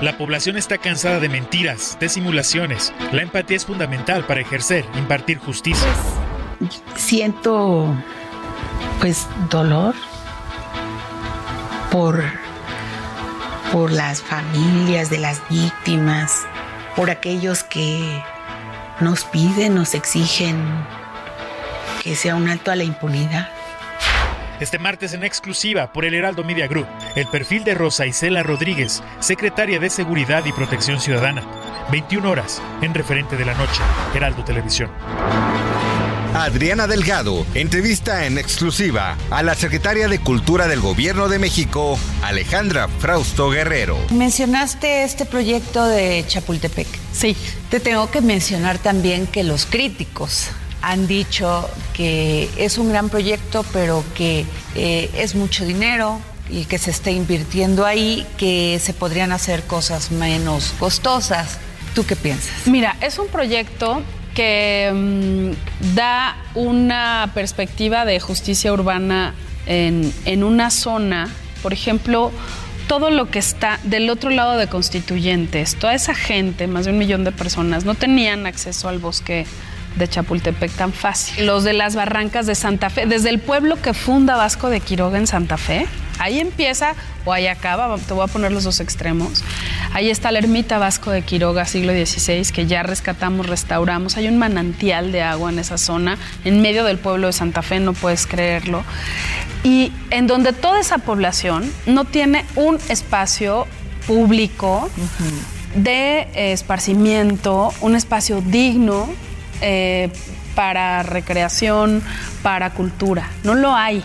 [0.01, 2.95] La población está cansada de mentiras, de simulaciones.
[3.13, 5.89] La empatía es fundamental para ejercer, impartir justicia.
[6.97, 7.95] siento
[9.01, 9.95] pues dolor
[11.91, 12.23] por
[13.73, 16.45] por las familias de las víctimas,
[16.97, 18.21] por aquellos que
[18.99, 20.57] nos piden, nos exigen
[22.03, 23.49] que sea un alto a la impunidad.
[24.59, 29.03] Este martes en exclusiva por el Heraldo Media Group, el perfil de Rosa Isela Rodríguez,
[29.21, 31.43] secretaria de Seguridad y Protección Ciudadana.
[31.91, 33.81] 21 horas en referente de la noche,
[34.15, 34.91] Heraldo Televisión.
[36.35, 42.89] Adriana Delgado entrevista en exclusiva a la secretaria de Cultura del Gobierno de México, Alejandra
[42.89, 43.99] Frausto Guerrero.
[44.13, 46.87] Mencionaste este proyecto de Chapultepec.
[47.13, 47.37] Sí.
[47.69, 50.49] Te tengo que mencionar también que los críticos
[50.83, 56.79] han dicho que es un gran proyecto, pero que eh, es mucho dinero y que
[56.79, 61.59] se está invirtiendo ahí, que se podrían hacer cosas menos costosas.
[61.95, 62.67] ¿Tú qué piensas?
[62.67, 64.03] Mira, es un proyecto
[64.41, 69.35] que mm, da una perspectiva de justicia urbana
[69.67, 71.29] en, en una zona,
[71.63, 72.33] por ejemplo,
[72.89, 76.97] todo lo que está del otro lado de Constituyentes, toda esa gente, más de un
[76.97, 79.45] millón de personas, no tenían acceso al bosque
[79.97, 81.45] de Chapultepec tan fácil.
[81.45, 85.19] Los de las barrancas de Santa Fe, desde el pueblo que funda Vasco de Quiroga
[85.19, 85.87] en Santa Fe,
[86.21, 89.43] ahí empieza o ahí acaba, te voy a poner los dos extremos.
[89.93, 94.17] Ahí está la ermita Vasco de Quiroga, siglo XVI, que ya rescatamos, restauramos.
[94.17, 97.81] Hay un manantial de agua en esa zona, en medio del pueblo de Santa Fe,
[97.81, 98.85] no puedes creerlo.
[99.65, 103.67] Y en donde toda esa población no tiene un espacio
[104.07, 104.89] público
[105.75, 109.09] de eh, esparcimiento, un espacio digno
[109.61, 110.11] eh,
[110.55, 112.03] para recreación,
[112.43, 113.31] para cultura.
[113.45, 114.03] No lo hay.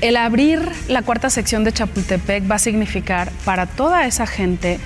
[0.00, 4.78] El abrir la cuarta sección de Chapultepec va a significar para toda esa gente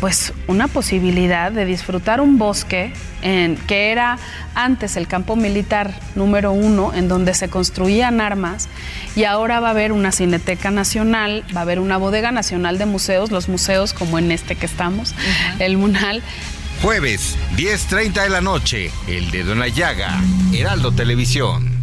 [0.00, 4.18] pues una posibilidad de disfrutar un bosque en, que era
[4.54, 8.68] antes el campo militar número uno, en donde se construían armas,
[9.14, 12.86] y ahora va a haber una cineteca nacional, va a haber una bodega nacional de
[12.86, 15.14] museos, los museos como en este que estamos,
[15.58, 16.22] el MUNAL,
[16.82, 20.18] Jueves, 10.30 de la noche, El Dedo en la Llaga,
[20.54, 21.79] Heraldo Televisión.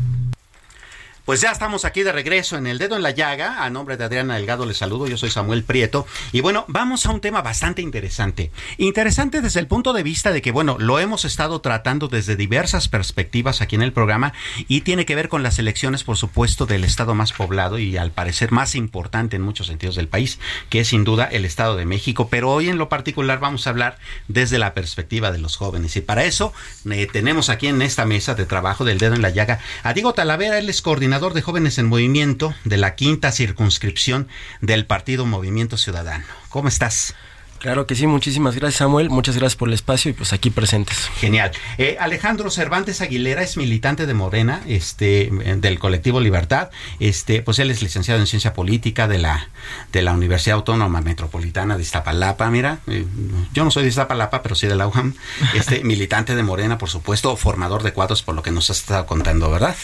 [1.27, 3.65] Pues ya estamos aquí de regreso en el dedo en la llaga.
[3.65, 5.07] A nombre de Adriana Delgado les saludo.
[5.07, 6.07] Yo soy Samuel Prieto.
[6.31, 8.49] Y bueno, vamos a un tema bastante interesante.
[8.77, 12.87] Interesante desde el punto de vista de que, bueno, lo hemos estado tratando desde diversas
[12.87, 14.31] perspectivas aquí en el programa
[14.69, 18.11] y tiene que ver con las elecciones, por supuesto, del estado más poblado y al
[18.11, 21.85] parecer más importante en muchos sentidos del país, que es sin duda el Estado de
[21.85, 22.29] México.
[22.29, 23.97] Pero hoy en lo particular vamos a hablar
[24.29, 25.93] desde la perspectiva de los jóvenes.
[25.97, 26.53] Y para eso
[26.89, 30.13] eh, tenemos aquí en esta mesa de trabajo del dedo en la llaga a Diego
[30.13, 34.27] Talavera, él es coordinador de Jóvenes en Movimiento de la quinta circunscripción
[34.62, 36.25] del Partido Movimiento Ciudadano.
[36.49, 37.15] ¿Cómo estás?
[37.58, 41.10] Claro que sí, muchísimas gracias Samuel, muchas gracias por el espacio y pues aquí presentes.
[41.19, 41.51] Genial.
[41.80, 47.71] Eh, Alejandro Cervantes Aguilera es militante de Morena, este, del colectivo Libertad, este, pues él
[47.71, 49.49] es licenciado en Ciencia Política de la,
[49.91, 53.06] de la Universidad Autónoma Metropolitana de Iztapalapa, mira, eh,
[53.53, 55.15] yo no soy de Iztapalapa, pero sí de la UJAM,
[55.56, 59.08] este, militante de Morena, por supuesto, formador de cuadros por lo que nos has estado
[59.08, 59.75] contando, ¿verdad?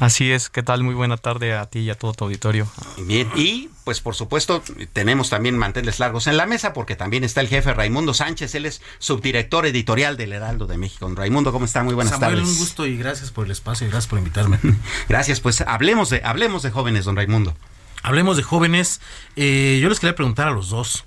[0.00, 0.84] Así es, ¿qué tal?
[0.84, 2.68] Muy buena tarde a ti y a todo tu auditorio.
[2.98, 7.40] Bien, y pues por supuesto tenemos también manteles largos en la mesa porque también está
[7.40, 11.10] el jefe Raimundo Sánchez, él es subdirector editorial del Heraldo de México.
[11.12, 11.82] Raimundo, ¿cómo está?
[11.82, 12.48] Muy buenas Samuel, tardes.
[12.48, 14.58] un gusto y gracias por el espacio y gracias por invitarme.
[15.08, 17.56] gracias, pues hablemos de, hablemos de jóvenes, don Raimundo.
[18.02, 19.00] Hablemos de jóvenes.
[19.34, 21.06] Eh, yo les quería preguntar a los dos,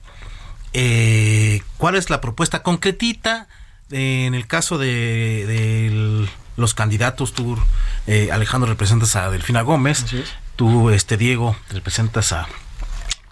[0.74, 3.48] eh, ¿cuál es la propuesta concretita
[3.90, 6.28] eh, en el caso de, de
[6.58, 7.34] los candidatos?
[7.34, 7.58] Tú,
[8.08, 10.06] eh, Alejandro, representas a Delfina Gómez.
[10.56, 12.48] Tú, este Diego, representas a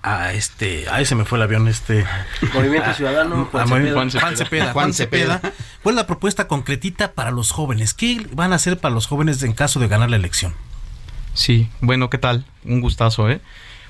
[0.02, 2.06] a este, ahí se me fue el avión, este
[2.54, 4.22] Movimiento Ciudadano, a- Juan Cepeda.
[4.22, 5.42] Juan Cepeda, Juan Cepeda.
[5.84, 7.94] ¿Cuál es la propuesta concretita para los jóvenes?
[7.94, 10.54] ¿Qué van a hacer para los jóvenes en caso de ganar la elección?
[11.34, 12.46] Sí, bueno, ¿qué tal?
[12.64, 13.42] Un gustazo, ¿eh?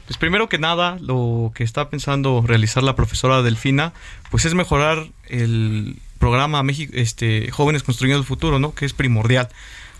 [0.07, 3.93] Pues primero que nada, lo que está pensando realizar la profesora Delfina,
[4.31, 8.75] pues es mejorar el programa México, este, Jóvenes Construyendo el Futuro, ¿no?
[8.75, 9.49] Que es primordial.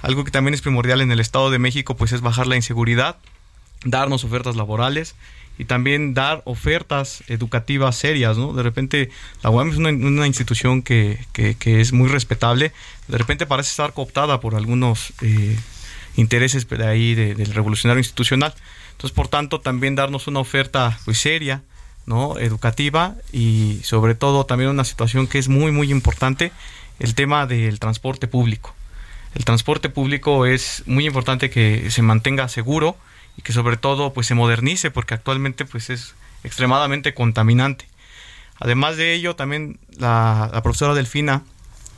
[0.02, 3.18] Algo que también es primordial en el Estado de México, pues es bajar la inseguridad,
[3.84, 5.16] darnos ofertas laborales
[5.58, 8.54] y también dar ofertas educativas serias, ¿no?
[8.54, 9.10] De repente,
[9.44, 12.72] la UAM es una, institución que, que- es muy respetable,
[13.10, 15.58] de repente parece estar cooptada por algunos eh,
[16.16, 18.54] intereses de ahí de- del revolucionario institucional.
[18.92, 21.62] Entonces, por tanto, también darnos una oferta pues seria,
[22.40, 26.52] educativa y sobre todo también una situación que es muy muy importante,
[27.00, 28.74] el tema del transporte público.
[29.36, 32.98] El transporte público es muy importante que se mantenga seguro
[33.38, 37.86] y que sobre todo pues se modernice porque actualmente pues es extremadamente contaminante.
[38.60, 41.44] Además de ello, también la, la profesora Delfina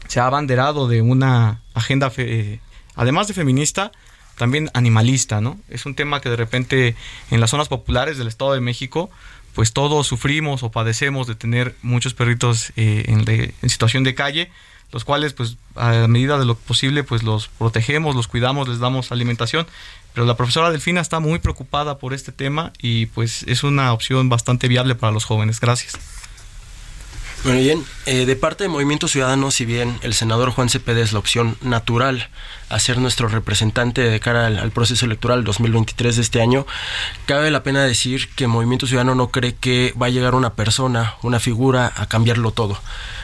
[0.07, 2.59] se ha abanderado de una agenda, fe- eh,
[2.95, 3.91] además de feminista,
[4.37, 5.57] también animalista, ¿no?
[5.69, 6.95] Es un tema que de repente
[7.31, 9.09] en las zonas populares del Estado de México,
[9.53, 14.15] pues todos sufrimos o padecemos de tener muchos perritos eh, en, de- en situación de
[14.15, 14.51] calle,
[14.91, 19.11] los cuales pues a medida de lo posible pues los protegemos, los cuidamos, les damos
[19.11, 19.65] alimentación.
[20.13, 24.27] Pero la profesora Delfina está muy preocupada por este tema y pues es una opción
[24.27, 25.61] bastante viable para los jóvenes.
[25.61, 25.93] Gracias.
[27.43, 31.11] Muy bien, eh, de parte de Movimiento Ciudadano, si bien el senador Juan Cepeda es
[31.11, 32.29] la opción natural
[32.69, 36.67] a ser nuestro representante de cara al, proceso electoral 2023 de este año,
[37.25, 41.15] cabe la pena decir que Movimiento Ciudadano no cree que va a llegar una persona,
[41.23, 42.79] una figura a cambiarlo todo.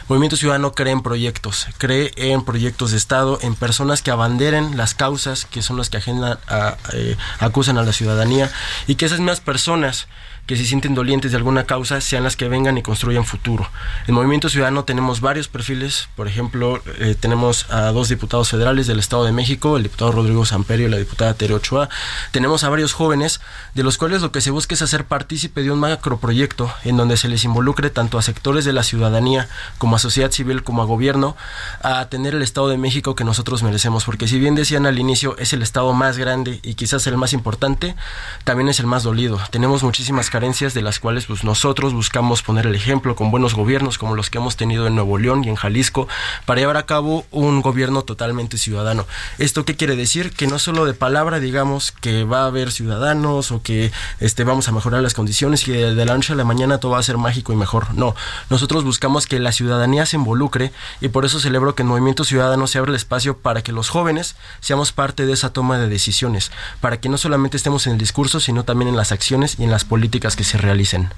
[0.08, 4.94] Movimiento Ciudadano cree en proyectos, cree en proyectos de Estado, en personas que abanderen las
[4.94, 8.50] causas que son las que eh, acusan a la ciudadanía
[8.88, 10.08] y que esas mismas personas
[10.48, 13.68] que se sienten dolientes de alguna causa sean las que vengan y construyan futuro.
[14.06, 18.98] En Movimiento Ciudadano tenemos varios perfiles, por ejemplo, eh, tenemos a dos diputados federales del
[18.98, 21.90] Estado de México, el diputado Rodrigo Samperio y la diputada Tere Ochoa.
[22.32, 23.42] Tenemos a varios jóvenes,
[23.74, 27.18] de los cuales lo que se busca es hacer partícipe de un macroproyecto en donde
[27.18, 30.86] se les involucre tanto a sectores de la ciudadanía como a sociedad civil como a
[30.86, 31.36] gobierno
[31.82, 35.36] a tener el Estado de México que nosotros merecemos, porque si bien decían al inicio
[35.36, 37.96] es el Estado más grande y quizás el más importante,
[38.44, 39.38] también es el más dolido.
[39.50, 43.98] Tenemos muchísimas carencias de las cuales pues nosotros buscamos poner el ejemplo con buenos gobiernos
[43.98, 46.06] como los que hemos tenido en Nuevo León y en Jalisco
[46.46, 49.04] para llevar a cabo un gobierno totalmente ciudadano.
[49.38, 50.30] ¿Esto qué quiere decir?
[50.30, 54.68] Que no solo de palabra digamos que va a haber ciudadanos o que este vamos
[54.68, 57.18] a mejorar las condiciones y de, la noche a la mañana todo va a ser
[57.18, 57.92] mágico y mejor.
[57.94, 58.14] No,
[58.48, 60.70] nosotros buscamos que la ciudadanía se involucre
[61.00, 63.88] y por eso celebro que en Movimiento Ciudadano se abre el espacio para que los
[63.88, 67.98] jóvenes seamos parte de esa toma de decisiones, para que no solamente estemos en el
[67.98, 71.10] discurso, sino también en las acciones y en las políticas que se realicen.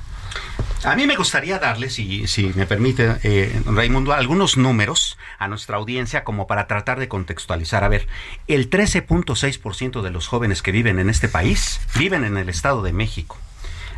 [0.83, 5.77] A mí me gustaría darle, si, si me permite, eh, Raimundo, algunos números a nuestra
[5.77, 7.85] audiencia como para tratar de contextualizar.
[7.85, 8.09] A ver,
[8.47, 12.95] el 13.6% de los jóvenes que viven en este país viven en el Estado de
[12.95, 13.37] México.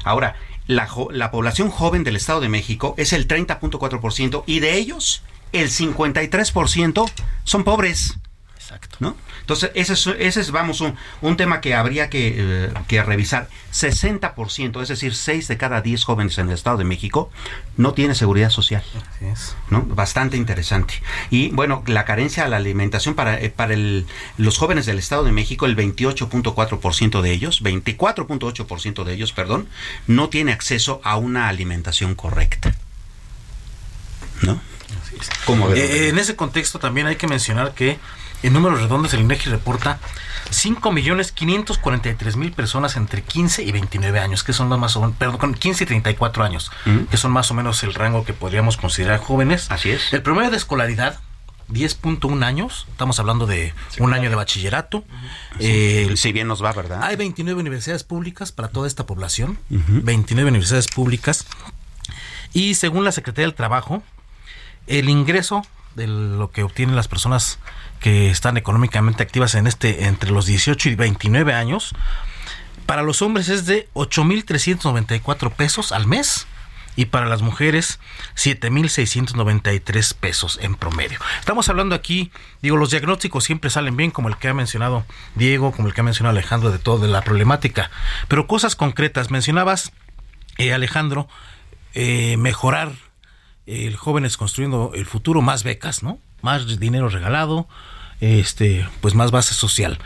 [0.02, 0.34] Ahora,
[0.66, 5.70] la, la población joven del Estado de México es el 30.4% y de ellos el
[5.70, 7.10] 53%
[7.44, 8.18] son pobres.
[8.62, 8.96] Exacto.
[9.00, 9.16] ¿no?
[9.40, 13.48] Entonces, ese es, ese es vamos, un, un tema que habría que, eh, que revisar.
[13.72, 17.30] 60%, es decir, 6 de cada 10 jóvenes en el Estado de México
[17.76, 18.84] no tiene seguridad social.
[19.10, 19.56] Así es.
[19.68, 19.82] ¿no?
[19.82, 21.02] Bastante interesante.
[21.30, 24.06] Y bueno, la carencia a la alimentación para, eh, para el,
[24.36, 29.68] los jóvenes del Estado de México, el 28.4% de ellos, 24.8% de ellos, perdón,
[30.06, 32.74] no tiene acceso a una alimentación correcta.
[34.42, 34.60] ¿No?
[35.46, 37.98] ¿Cómo ves, Eh, en ese contexto también hay que mencionar que
[38.42, 39.98] en números redondos el INEGI reporta
[40.50, 45.54] 5.543.000 personas entre 15 y 29 años, que son los más o menos, perdón, con
[45.54, 47.04] 15 y 34 años, Mm.
[47.10, 49.70] que son más o menos el rango que podríamos considerar jóvenes.
[49.70, 50.12] Así es.
[50.12, 51.18] El promedio de escolaridad
[51.68, 55.04] 10.1 años, estamos hablando de un año de bachillerato.
[55.58, 57.02] Eh, si bien nos va, ¿verdad?
[57.04, 60.00] Hay 29 universidades públicas para toda esta población, Ujú.
[60.02, 61.46] 29 universidades públicas.
[62.52, 64.02] Y según la Secretaría del Trabajo,
[64.86, 65.64] el ingreso
[65.94, 67.58] de lo que obtienen las personas
[68.02, 71.94] que están económicamente activas en este entre los 18 y 29 años,
[72.86, 76.46] para los hombres es de 8.394 pesos al mes
[76.96, 78.00] y para las mujeres
[78.36, 81.18] 7.693 pesos en promedio.
[81.38, 82.30] Estamos hablando aquí,
[82.60, 86.00] digo, los diagnósticos siempre salen bien, como el que ha mencionado Diego, como el que
[86.02, 87.90] ha mencionado Alejandro, de todo, de la problemática,
[88.28, 89.30] pero cosas concretas.
[89.30, 89.92] Mencionabas,
[90.58, 91.28] eh, Alejandro,
[91.94, 92.92] eh, mejorar
[93.66, 96.18] el jóvenes construyendo el futuro, más becas, ¿no?
[96.42, 97.66] Más dinero regalado,
[98.20, 99.98] este, pues más base social.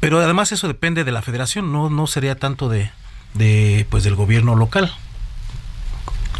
[0.00, 2.90] Pero además eso depende de la federación, no, no sería tanto de,
[3.34, 4.92] de pues del gobierno local.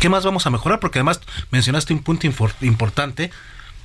[0.01, 0.80] ¿Qué más vamos a mejorar?
[0.80, 1.20] Porque además
[1.51, 2.26] mencionaste un punto
[2.61, 3.30] importante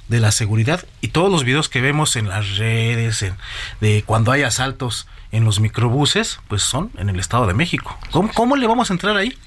[0.08, 3.36] de la seguridad y todos los videos que vemos en las redes, en-
[3.82, 8.00] de cuando hay asaltos en los microbuses, pues son en el Estado de México.
[8.12, 9.38] ¿Cómo, cómo le vamos a entrar ahí?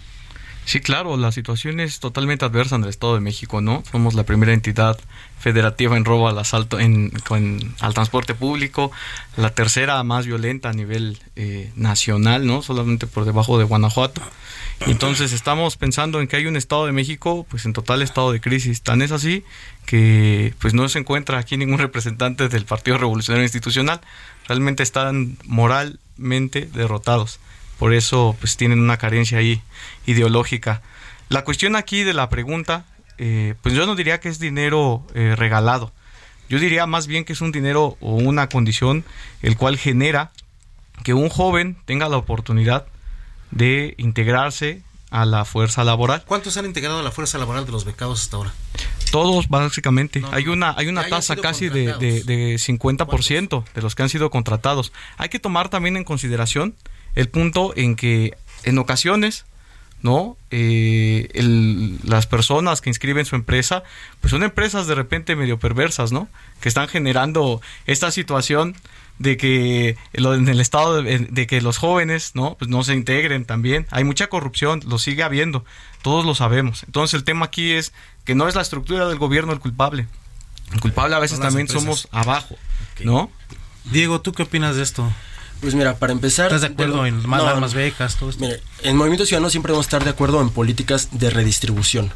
[0.67, 3.83] Sí, claro, la situación es totalmente adversa en el Estado de México, ¿no?
[3.91, 4.99] Somos la primera entidad
[5.41, 8.93] federativa en robo al asalto, en, con- al transporte público,
[9.37, 12.63] la tercera más violenta a nivel eh, nacional, ¿no?
[12.63, 14.23] Solamente por debajo de Guanajuato.
[14.87, 18.41] Entonces estamos pensando en que hay un Estado de México, pues en total estado de
[18.41, 18.83] crisis.
[18.83, 19.45] Tan es así
[19.87, 24.01] que pues no se encuentra aquí ningún representante del Partido Revolucionario Institucional.
[24.47, 27.41] Realmente están moralmente derrotados.
[27.81, 29.63] Por eso pues tienen una carencia ahí
[30.05, 30.83] ideológica.
[31.31, 32.85] La cuestión aquí de la pregunta,
[33.17, 35.91] eh, pues yo no diría que es dinero eh, regalado.
[36.51, 39.03] Yo diría más bien que es un dinero o una condición
[39.41, 40.31] el cual genera
[41.05, 42.85] que un joven tenga la oportunidad
[43.51, 46.23] de integrarse a la fuerza laboral.
[46.27, 48.53] ¿Cuántos han integrado a la fuerza laboral de los becados hasta ahora?
[49.11, 50.23] Todos básicamente.
[50.33, 54.29] hay una hay una tasa casi de, de, de 50% de los que han sido
[54.29, 54.93] contratados.
[55.17, 56.75] Hay que tomar también en consideración
[57.15, 59.45] el punto en que en ocasiones
[60.03, 60.39] ¿no?
[60.51, 63.83] Eh, el- las personas que inscriben su empresa,
[64.23, 66.27] pues son empresas de repente medio perversas, ¿no?
[66.63, 68.75] Que están generando esta situación
[69.19, 72.57] de que en el estado de, de que los jóvenes, ¿no?
[72.59, 73.87] Pues no se integren también.
[73.91, 75.67] Hay mucha corrupción, lo sigue habiendo,
[76.01, 76.83] todos lo sabemos.
[76.85, 77.93] Entonces el tema aquí es
[78.25, 80.07] que no es la estructura del gobierno el culpable.
[80.73, 81.83] El culpable a veces también empresas.
[81.83, 82.57] somos abajo,
[83.05, 83.31] ¿no?
[83.85, 85.13] Diego, ¿tú qué opinas de esto?
[85.61, 86.47] Pues mira, para empezar...
[86.47, 88.43] ¿Estás de acuerdo en más, no, becas, todo esto?
[88.43, 92.11] Mire, en Movimiento Ciudadano siempre vamos a estar de acuerdo en políticas de redistribución,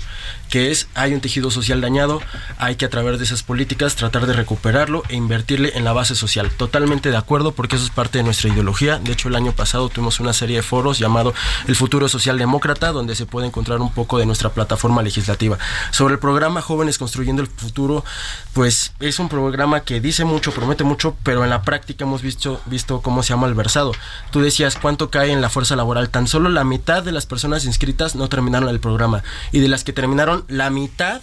[0.49, 2.23] que es, hay un tejido social dañado,
[2.57, 6.15] hay que a través de esas políticas tratar de recuperarlo e invertirle en la base
[6.15, 6.51] social.
[6.57, 8.99] Totalmente de acuerdo porque eso es parte de nuestra ideología.
[8.99, 11.35] De hecho, el año pasado tuvimos una serie de foros llamado
[11.69, 15.59] El Futuro Social Demócrata, donde se puede encontrar un poco de nuestra plataforma legislativa.
[15.91, 18.05] Sobre el programa Jóvenes Construyendo el Futuro,
[18.55, 22.63] pues es un programa que dice mucho, promete mucho, pero en la práctica hemos visto,
[22.67, 23.93] visto cómo se malversado.
[24.31, 26.11] Tú decías cuánto cae en la fuerza laboral.
[26.11, 29.23] Tan solo la mitad de las personas inscritas no terminaron el programa.
[29.53, 31.23] Y de las que terminaron, la mitad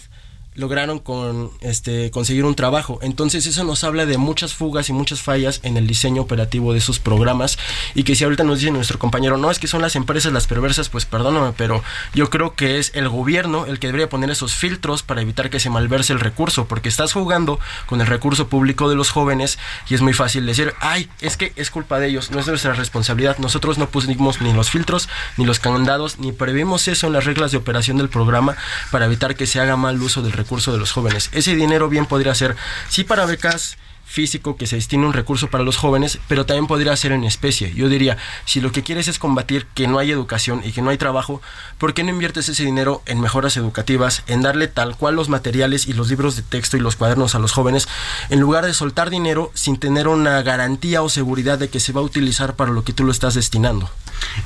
[0.55, 2.99] lograron con este conseguir un trabajo.
[3.01, 6.79] Entonces eso nos habla de muchas fugas y muchas fallas en el diseño operativo de
[6.79, 7.57] esos programas
[7.95, 10.47] y que si ahorita nos dice nuestro compañero, no es que son las empresas las
[10.47, 11.83] perversas, pues perdóname, pero
[12.13, 15.59] yo creo que es el gobierno el que debería poner esos filtros para evitar que
[15.59, 19.57] se malverse el recurso, porque estás jugando con el recurso público de los jóvenes
[19.89, 22.73] y es muy fácil decir, ay, es que es culpa de ellos, no es nuestra
[22.73, 23.37] responsabilidad.
[23.37, 27.51] Nosotros no pusimos ni los filtros, ni los candados, ni previmos eso en las reglas
[27.51, 28.57] de operación del programa
[28.91, 31.29] para evitar que se haga mal uso del recurso de los jóvenes.
[31.33, 32.55] Ese dinero bien podría ser,
[32.89, 33.77] sí, para becas
[34.11, 37.73] físico que se destine un recurso para los jóvenes, pero también podría ser en especie.
[37.73, 40.89] Yo diría, si lo que quieres es combatir que no hay educación y que no
[40.89, 41.41] hay trabajo,
[41.77, 45.87] ¿por qué no inviertes ese dinero en mejoras educativas, en darle tal cual los materiales
[45.87, 47.87] y los libros de texto y los cuadernos a los jóvenes,
[48.29, 52.01] en lugar de soltar dinero sin tener una garantía o seguridad de que se va
[52.01, 53.89] a utilizar para lo que tú lo estás destinando?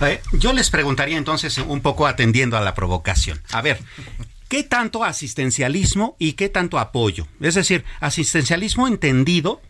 [0.01, 3.41] Eh, yo les preguntaría entonces un poco atendiendo a la provocación.
[3.51, 3.79] A ver,
[4.47, 7.27] ¿qué tanto asistencialismo y qué tanto apoyo?
[7.41, 9.61] Es decir, asistencialismo entendido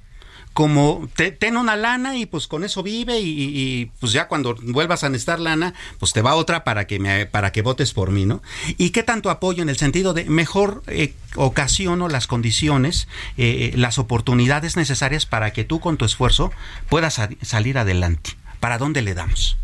[0.53, 4.55] como te, ten una lana y pues con eso vive y, y, pues ya cuando
[4.61, 8.11] vuelvas a necesitar lana, pues te va otra para que me para que votes por
[8.11, 8.41] mí, ¿no?
[8.77, 13.99] Y qué tanto apoyo en el sentido de mejor eh, ocasiono las condiciones, eh, las
[13.99, 16.51] oportunidades necesarias para que tú con tu esfuerzo
[16.87, 18.37] puedas sa- salir adelante.
[18.61, 19.57] ¿Para dónde le damos?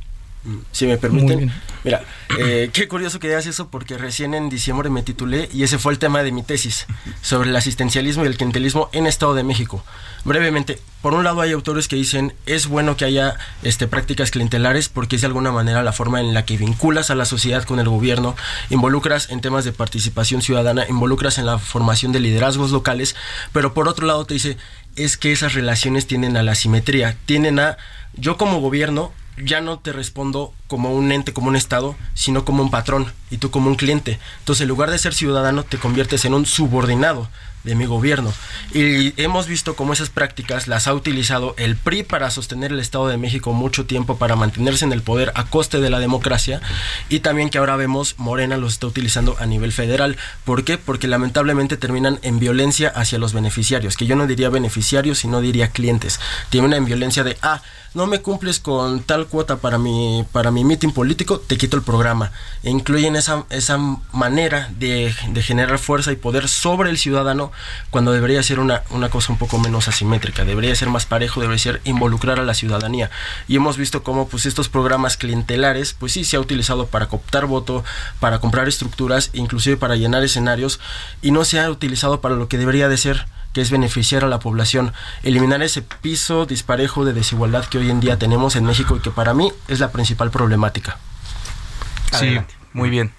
[0.71, 1.51] Si me permiten.
[1.83, 2.03] Mira,
[2.39, 5.93] eh, qué curioso que digas eso porque recién en diciembre me titulé y ese fue
[5.93, 6.87] el tema de mi tesis
[7.21, 9.83] sobre el asistencialismo y el clientelismo en Estado de México.
[10.25, 14.89] Brevemente, por un lado hay autores que dicen es bueno que haya este, prácticas clientelares
[14.89, 17.79] porque es de alguna manera la forma en la que vinculas a la sociedad con
[17.79, 18.35] el gobierno,
[18.71, 23.15] involucras en temas de participación ciudadana, involucras en la formación de liderazgos locales,
[23.53, 24.57] pero por otro lado te dice
[24.95, 27.77] es que esas relaciones tienden a la simetría, tienden a
[28.15, 32.63] yo como gobierno ya no te respondo como un ente, como un Estado, sino como
[32.63, 34.19] un patrón y tú como un cliente.
[34.39, 37.29] Entonces, en lugar de ser ciudadano, te conviertes en un subordinado
[37.63, 38.33] de mi gobierno.
[38.73, 43.07] Y hemos visto cómo esas prácticas las ha utilizado el PRI para sostener el Estado
[43.07, 46.61] de México mucho tiempo, para mantenerse en el poder a coste de la democracia,
[47.09, 50.17] y también que ahora vemos Morena los está utilizando a nivel federal.
[50.45, 50.77] ¿Por qué?
[50.77, 55.69] Porque lamentablemente terminan en violencia hacia los beneficiarios, que yo no diría beneficiarios, sino diría
[55.69, 56.19] clientes.
[56.49, 57.61] Tienen en violencia de, ah,
[57.93, 61.83] no me cumples con tal cuota para mi, para mi meeting político, te quito el
[61.83, 62.31] programa.
[62.63, 63.77] E incluyen esa, esa
[64.13, 67.50] manera de, de generar fuerza y poder sobre el ciudadano
[67.89, 71.61] cuando debería ser una, una cosa un poco menos asimétrica, debería ser más parejo, debería
[71.61, 73.09] ser involucrar a la ciudadanía.
[73.47, 77.45] Y hemos visto cómo pues estos programas clientelares, pues sí se ha utilizado para cooptar
[77.45, 77.83] voto,
[78.19, 80.79] para comprar estructuras, inclusive para llenar escenarios,
[81.21, 84.27] y no se ha utilizado para lo que debería de ser que es beneficiar a
[84.27, 84.93] la población,
[85.23, 89.11] eliminar ese piso disparejo de desigualdad que hoy en día tenemos en México y que
[89.11, 90.97] para mí es la principal problemática.
[92.17, 92.39] Sí,
[92.73, 93.13] muy bien.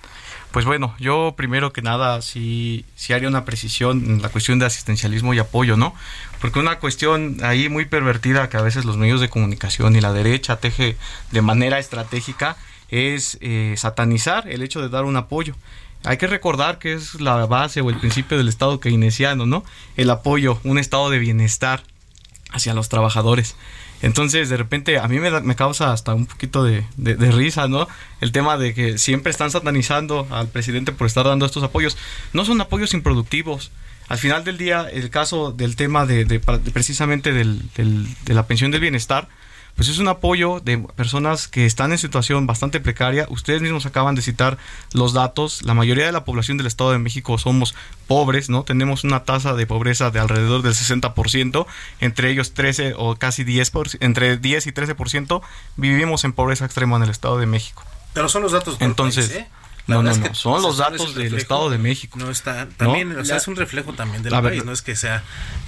[0.53, 4.67] Pues bueno, yo primero que nada sí, sí haría una precisión en la cuestión de
[4.67, 5.95] asistencialismo y apoyo, ¿no?
[6.43, 10.13] Porque una cuestión ahí muy pervertida que a veces los medios de comunicación y la
[10.13, 10.99] derecha teje
[11.31, 12.59] de manera estratégica
[12.91, 15.55] es eh, satanizar el hecho de dar un apoyo.
[16.05, 19.65] Hay que recordar que es la base o el principio del Estado keynesiano, ¿no?
[19.97, 21.83] El apoyo, un estado de bienestar
[22.51, 23.57] hacia los trabajadores.
[24.03, 26.85] Entonces, de repente, a mí me, me causa hasta un poquito de,
[27.33, 27.87] risa, ¿no?
[28.21, 31.97] El tema de que siempre están satanizando al presidente por estar dando estos apoyos.
[32.33, 33.71] No son apoyos improductivos.
[34.09, 38.47] Al final del día, el caso del tema de- de precisamente del- del- de la
[38.47, 39.29] pensión del bienestar,
[39.77, 43.27] pues es un apoyo de personas que están en situación bastante precaria.
[43.31, 44.59] Ustedes mismos acaban de citar
[44.93, 45.63] los datos.
[45.63, 47.75] La mayoría de la población del Estado de México somos
[48.07, 48.63] pobres, ¿no?
[48.65, 51.67] Tenemos una tasa de pobreza de alrededor del 60%,
[52.01, 55.43] entre ellos 13 o casi 10%, por- entre 10 y 13%
[55.77, 57.85] vivimos en pobreza extrema en el Estado de México.
[58.13, 59.49] Pero son los datos Entonces, país, ¿eh?
[59.89, 62.19] La no, no, no, son los es datos el del reflejo, Estado de México.
[62.19, 63.21] No está, también, ¿No?
[63.21, 65.25] o sea, es un reflejo también del La país, verdad- no es que sea,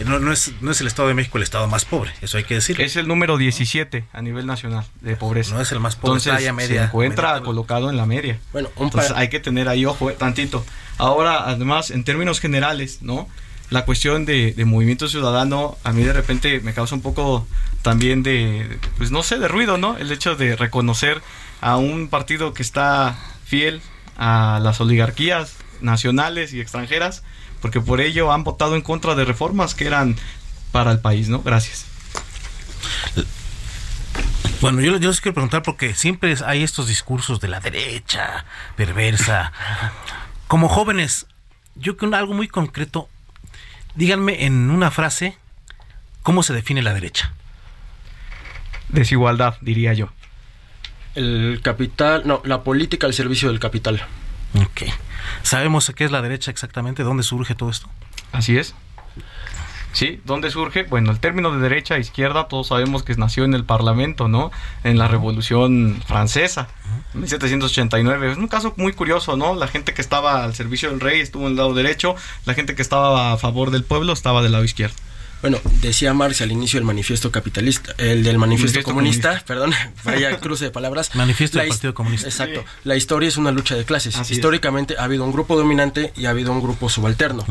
[0.07, 2.45] no, no es, no es el Estado de México el Estado más pobre, eso hay
[2.45, 2.85] que decirlo.
[2.85, 5.55] Es el número 17 a nivel nacional de pobreza.
[5.55, 8.07] No es el más pobre, Entonces, está ya media- se encuentra media colocado en la
[8.07, 8.39] media.
[8.53, 10.65] Bueno, un Entonces par- hay que tener ahí ojo, eh, tantito.
[10.97, 13.29] Ahora, además, en términos generales, ¿no?
[13.71, 17.49] La cuestión de, de movimiento ciudadano, a mí de repente me causa un poco
[17.83, 19.97] también de, pues no sé, de ruido, ¿no?
[19.97, 21.21] El hecho de reconocer
[21.61, 23.81] a un partido que está fiel
[24.17, 27.23] a las oligarquías nacionales y extranjeras,
[27.61, 30.17] porque por ello han votado en contra de reformas que eran
[30.73, 31.43] para el país, ¿no?
[31.43, 31.87] Gracias.
[34.61, 38.47] Bueno, yo, yo les quiero preguntar porque siempre hay estos discursos de la derecha
[38.77, 39.53] perversa.
[40.49, 41.27] Como jóvenes,
[41.75, 43.09] yo que algo muy concreto,
[43.95, 45.37] díganme en una frase
[46.23, 47.33] cómo se define la derecha.
[48.89, 50.11] Desigualdad, diría yo.
[51.15, 54.03] El capital, no, la política al servicio del capital.
[54.57, 54.83] Ok.
[55.43, 57.03] ¿Sabemos qué es la derecha exactamente?
[57.03, 57.89] ¿Dónde surge todo esto?
[58.33, 58.75] Así es.
[59.93, 60.21] ¿Sí?
[60.25, 60.83] ¿Dónde surge?
[60.83, 64.51] Bueno, el término de derecha e izquierda, todos sabemos que nació en el Parlamento, ¿no?
[64.83, 66.67] En la Revolución Francesa,
[67.15, 68.33] en 1789.
[68.33, 69.55] Es un caso muy curioso, ¿no?
[69.55, 72.75] La gente que estaba al servicio del rey estuvo en el lado derecho, la gente
[72.75, 74.97] que estaba a favor del pueblo estaba del lado izquierdo.
[75.45, 79.47] Bueno, decía Marx al inicio del manifiesto capitalista, el del manifiesto, Manifiesto comunista, comunista.
[79.47, 79.75] perdón,
[80.05, 81.15] vaya cruce de palabras.
[81.15, 82.29] Manifiesto del Partido Comunista.
[82.29, 82.65] Exacto.
[82.85, 84.17] La historia es una lucha de clases.
[84.17, 84.39] Así es.
[84.39, 87.45] Históricamente ha habido un grupo dominante y ha habido un grupo subalterno.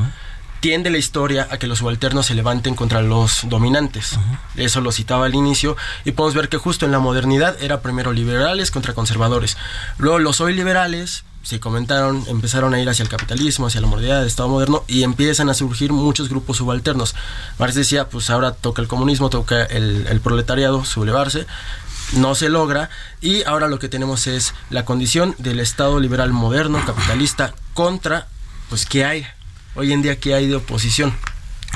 [0.59, 4.17] Tiende la historia a que los subalternos se levanten contra los dominantes.
[4.55, 8.11] Eso lo citaba al inicio y podemos ver que justo en la modernidad era primero
[8.11, 9.55] liberales contra conservadores.
[9.99, 14.19] Luego los hoy liberales se comentaron, empezaron a ir hacia el capitalismo, hacia la modernidad
[14.19, 17.15] del Estado moderno y empiezan a surgir muchos grupos subalternos.
[17.59, 21.45] Marx decía, pues ahora toca el comunismo, toca el, el proletariado sublevarse.
[22.13, 22.89] No se logra
[23.21, 28.27] y ahora lo que tenemos es la condición del Estado liberal moderno, capitalista, contra,
[28.69, 29.25] pues, ¿qué hay?
[29.75, 31.13] Hoy en día, ¿qué hay de oposición?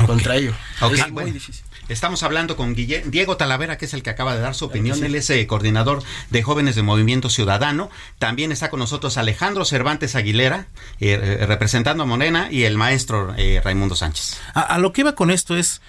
[0.05, 0.53] contra ello.
[0.91, 1.34] Es muy bueno.
[1.34, 1.65] difícil.
[1.90, 5.04] Estamos hablando con Diego Talavera, que es el que acaba de dar su opinión.
[5.04, 7.90] Él es eh, coordinador de jóvenes de Movimiento Ciudadano.
[8.20, 10.68] También está con nosotros Alejandro Cervantes Aguilera,
[11.00, 14.38] eh, eh, representando a Morena, y el maestro eh, Raimundo Sánchez.
[14.54, 15.82] A, a lo que iba con esto es,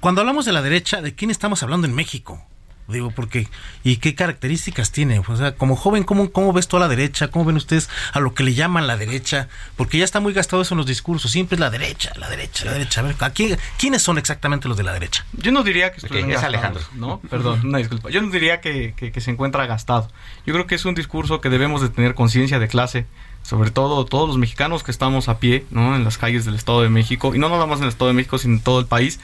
[0.00, 2.44] cuando hablamos de la derecha, ¿de quién estamos hablando en México?
[2.88, 3.48] Digo, porque,
[3.84, 5.20] ¿y qué características tiene?
[5.20, 7.28] O sea, como joven, ¿cómo, ¿cómo ves tú a la derecha?
[7.28, 9.48] ¿Cómo ven ustedes a lo que le llaman la derecha?
[9.76, 11.30] Porque ya está muy gastado eso en los discursos.
[11.30, 13.00] Siempre es la derecha, la derecha, la derecha.
[13.00, 15.24] A ver, ¿a quién- ¿quiénes son exactamente los de la derecha?
[15.32, 16.82] Yo no diría que estuvieran es gastados, Alejandro.
[16.94, 17.20] ¿no?
[17.30, 18.10] Perdón, una disculpa.
[18.10, 20.10] Yo no diría que, que- que se encuentra gastado.
[20.44, 23.06] Yo creo que es un discurso que debemos de tener conciencia de clase,
[23.42, 25.94] sobre todo todos los mexicanos que estamos a pie, ¿no?
[25.96, 28.14] En las calles del Estado de México, y no nada más en el Estado de
[28.14, 29.18] México, sino en todo el país,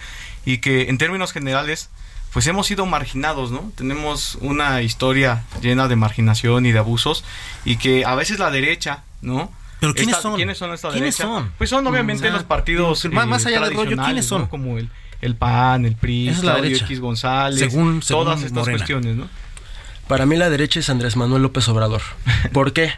[0.44, 1.90] y que en términos generales,
[2.32, 3.72] pues hemos sido marginados, ¿no?
[3.76, 7.24] Tenemos una historia llena de marginación y de abusos,
[7.64, 9.50] y que a veces la derecha, ¿no?
[9.80, 10.36] ¿Pero quiénes Esta- son?
[10.36, 11.22] ¿Quiénes son esta ¿Quiénes derecha?
[11.34, 11.52] son?
[11.56, 14.42] Pues son obviamente O sea, los partidos más- más eh, allá del rollo, ¿quiénes son?
[14.42, 14.48] ¿no?
[14.50, 16.84] Como el, el PAN, el PRI, es la Claudio derecha.
[16.84, 18.78] X González, Según- según todas estas Morena.
[18.78, 19.28] cuestiones, ¿no?
[20.08, 22.02] Para mí la derecha es Andrés Manuel López Obrador.
[22.52, 22.92] ¿Por qué?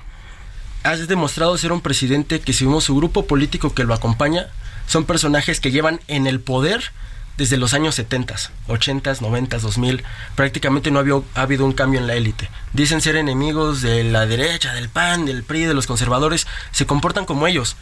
[0.83, 4.47] Has demostrado ser un presidente que si vemos su grupo político que lo acompaña,
[4.87, 6.93] son personajes que llevan en el poder
[7.41, 8.36] desde los años 70,
[8.68, 10.05] 80, 90, 2000.
[10.34, 12.51] Prácticamente no había, ha habido un cambio en la élite.
[12.74, 16.47] Dicen ser enemigos de la derecha, del PAN, del PRI, de los conservadores.
[16.70, 17.76] Se comportan como ellos.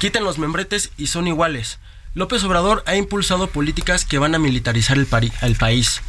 [0.00, 1.78] Quiten los membretes y son iguales.
[2.12, 6.02] López Obrador ha impulsado políticas que van a militarizar el, país.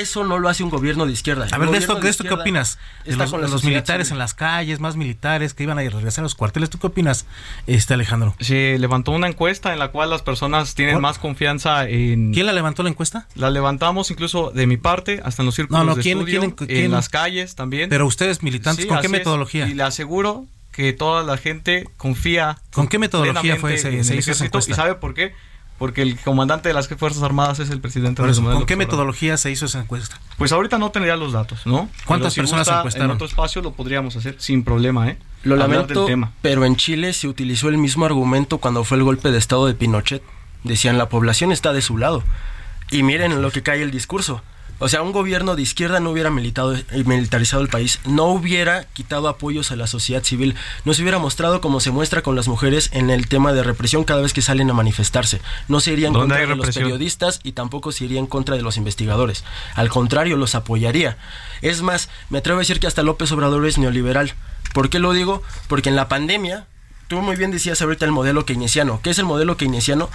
[0.00, 1.46] Eso no lo hace un gobierno de izquierda.
[1.50, 2.78] A ver, de esto, de esto ¿qué opinas?
[3.04, 4.14] De está los, con los militares civil.
[4.16, 6.70] en las calles, más militares que iban a regresar a los cuarteles.
[6.70, 7.26] ¿Tú qué opinas,
[7.66, 8.34] este Alejandro?
[8.40, 11.02] Se levantó una encuesta en la cual las personas tienen ¿Cuál?
[11.02, 12.32] más confianza en...
[12.32, 13.26] ¿Quién la levantó la encuesta?
[13.34, 16.40] La levantamos incluso de mi parte hasta en los círculos No, no, de ¿quién- estudio,
[16.40, 16.84] quién- quién?
[16.86, 17.88] en las calles también.
[17.90, 19.12] Pero ustedes militantes, Sí, ¿con qué es.
[19.12, 19.68] metodología?
[19.68, 22.56] Y le aseguro que toda la gente confía.
[22.72, 24.46] ¿Con qué metodología fue ese- en se el ejército.
[24.46, 24.72] encuesta?
[24.72, 25.34] ¿Y sabe por qué?
[25.82, 29.36] Porque el comandante de las Fuerzas Armadas es el presidente eso, Manuel ¿Con qué metodología
[29.36, 30.20] se hizo esa encuesta?
[30.38, 31.88] Pues ahorita no tendría los datos, ¿no?
[32.04, 33.10] ¿Cuántas si personas gusta, encuestaron?
[33.10, 35.18] En otro espacio lo podríamos hacer sin problema, ¿eh?
[35.42, 36.30] Lo Hablar lamento, del tema.
[36.40, 39.74] pero en Chile se utilizó el mismo argumento cuando fue el golpe de estado de
[39.74, 40.22] Pinochet.
[40.62, 42.22] Decían, la población está de su lado.
[42.92, 44.40] Y miren en lo que cae el discurso.
[44.84, 48.82] O sea, un gobierno de izquierda no hubiera militado, eh, militarizado el país, no hubiera
[48.82, 52.48] quitado apoyos a la sociedad civil, no se hubiera mostrado como se muestra con las
[52.48, 55.40] mujeres en el tema de represión cada vez que salen a manifestarse.
[55.68, 58.56] No se iría en ¿Dónde contra de los periodistas y tampoco se iría en contra
[58.56, 59.44] de los investigadores.
[59.76, 61.16] Al contrario, los apoyaría.
[61.60, 64.34] Es más, me atrevo a decir que hasta López Obrador es neoliberal.
[64.74, 65.44] ¿Por qué lo digo?
[65.68, 66.66] Porque en la pandemia,
[67.06, 68.98] tú muy bien decías ahorita el modelo keynesiano.
[69.00, 70.10] ¿Qué es el modelo keynesiano?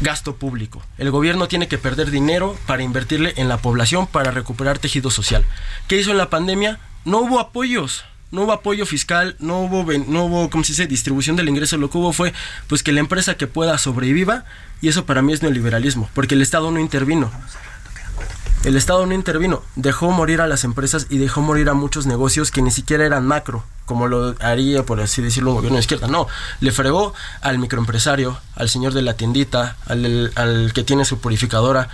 [0.00, 0.82] Gasto público.
[0.98, 5.44] El gobierno tiene que perder dinero para invertirle en la población para recuperar tejido social.
[5.88, 6.78] ¿Qué hizo en la pandemia?
[7.04, 8.04] No hubo apoyos.
[8.32, 11.76] No hubo apoyo fiscal, no hubo, no hubo, ¿cómo se dice?, distribución del ingreso.
[11.76, 12.34] Lo que hubo fue,
[12.66, 14.44] pues, que la empresa que pueda sobreviva,
[14.82, 17.30] y eso para mí es neoliberalismo, porque el Estado no intervino.
[18.64, 22.50] El Estado no intervino, dejó morir a las empresas y dejó morir a muchos negocios
[22.50, 26.06] que ni siquiera eran macro, como lo haría, por así decirlo, un gobierno de izquierda.
[26.08, 26.26] No,
[26.60, 31.88] le fregó al microempresario, al señor de la tiendita, al, al que tiene su purificadora.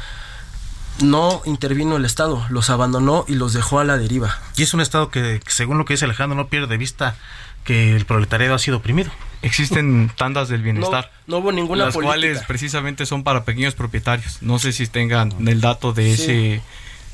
[1.01, 4.38] No intervino el Estado, los abandonó y los dejó a la deriva.
[4.57, 7.16] Y es un Estado que, según lo que dice Alejandro, no pierde de vista
[7.64, 9.11] que el proletariado ha sido oprimido.
[9.40, 11.11] Existen tandas del bienestar.
[11.26, 12.09] No, no hubo ninguna las política.
[12.18, 14.38] cuales precisamente son para pequeños propietarios.
[14.43, 16.22] No sé si tengan el dato de Sí.
[16.22, 16.62] ese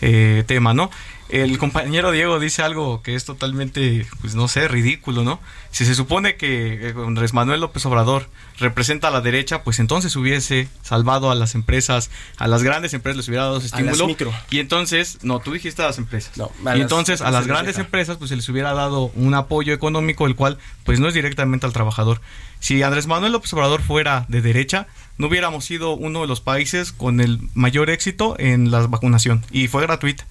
[0.01, 0.91] eh, tema, ¿no?
[1.29, 5.41] El compañero Diego dice algo que es totalmente, pues no sé, ridículo, ¿no?
[5.71, 10.17] Si se supone que eh, Andrés Manuel López Obrador representa a la derecha, pues entonces
[10.17, 13.93] hubiese salvado a las empresas, a las grandes empresas les hubiera dado ese A las
[13.93, 14.07] estímulo.
[14.07, 14.33] micro.
[14.51, 16.33] Y entonces, no, tú dijiste a las empresas.
[16.65, 17.85] a y entonces a a las las grandes deja.
[17.85, 21.67] empresas pues se les hubiera dado un apoyo económico el cual pues no es directamente
[21.67, 22.23] al trabajador.
[22.61, 24.87] Si Andrés Manuel López Obrador fuera de derecha,
[25.19, 29.69] no hubiéramos sido uno de los países con el mayor éxito en la vacunación y
[29.69, 30.27] fue gratuita.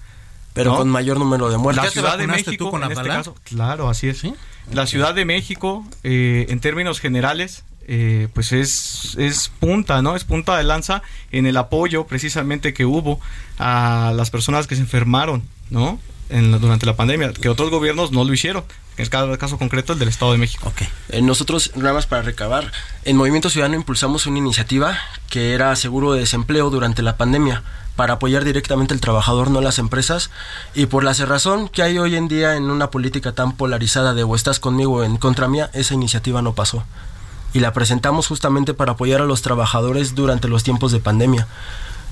[0.54, 0.76] Pero ¿no?
[0.78, 1.84] con mayor número de muertes.
[1.84, 4.22] La Ciudad de México, en este caso, claro, así es.
[4.72, 10.14] La Ciudad de México, eh, en términos generales, eh, pues es, es punta, ¿no?
[10.16, 13.18] Es punta de lanza en el apoyo precisamente que hubo
[13.58, 15.98] a las personas que se enfermaron, ¿no?
[16.28, 18.64] En la- durante la pandemia, que otros gobiernos no lo hicieron.
[18.98, 20.70] En el caso, el caso concreto, el del Estado de México.
[21.10, 22.72] Eh, nosotros, nada más para recabar,
[23.04, 24.98] en Movimiento Ciudadano impulsamos una iniciativa
[25.30, 27.62] que era seguro de desempleo durante la pandemia
[27.98, 30.30] para apoyar directamente al trabajador, no las empresas.
[30.72, 34.22] Y por la cerrazón que hay hoy en día en una política tan polarizada de
[34.22, 36.84] o estás conmigo o en contra mía, esa iniciativa no pasó.
[37.52, 41.48] Y la presentamos justamente para apoyar a los trabajadores durante los tiempos de pandemia.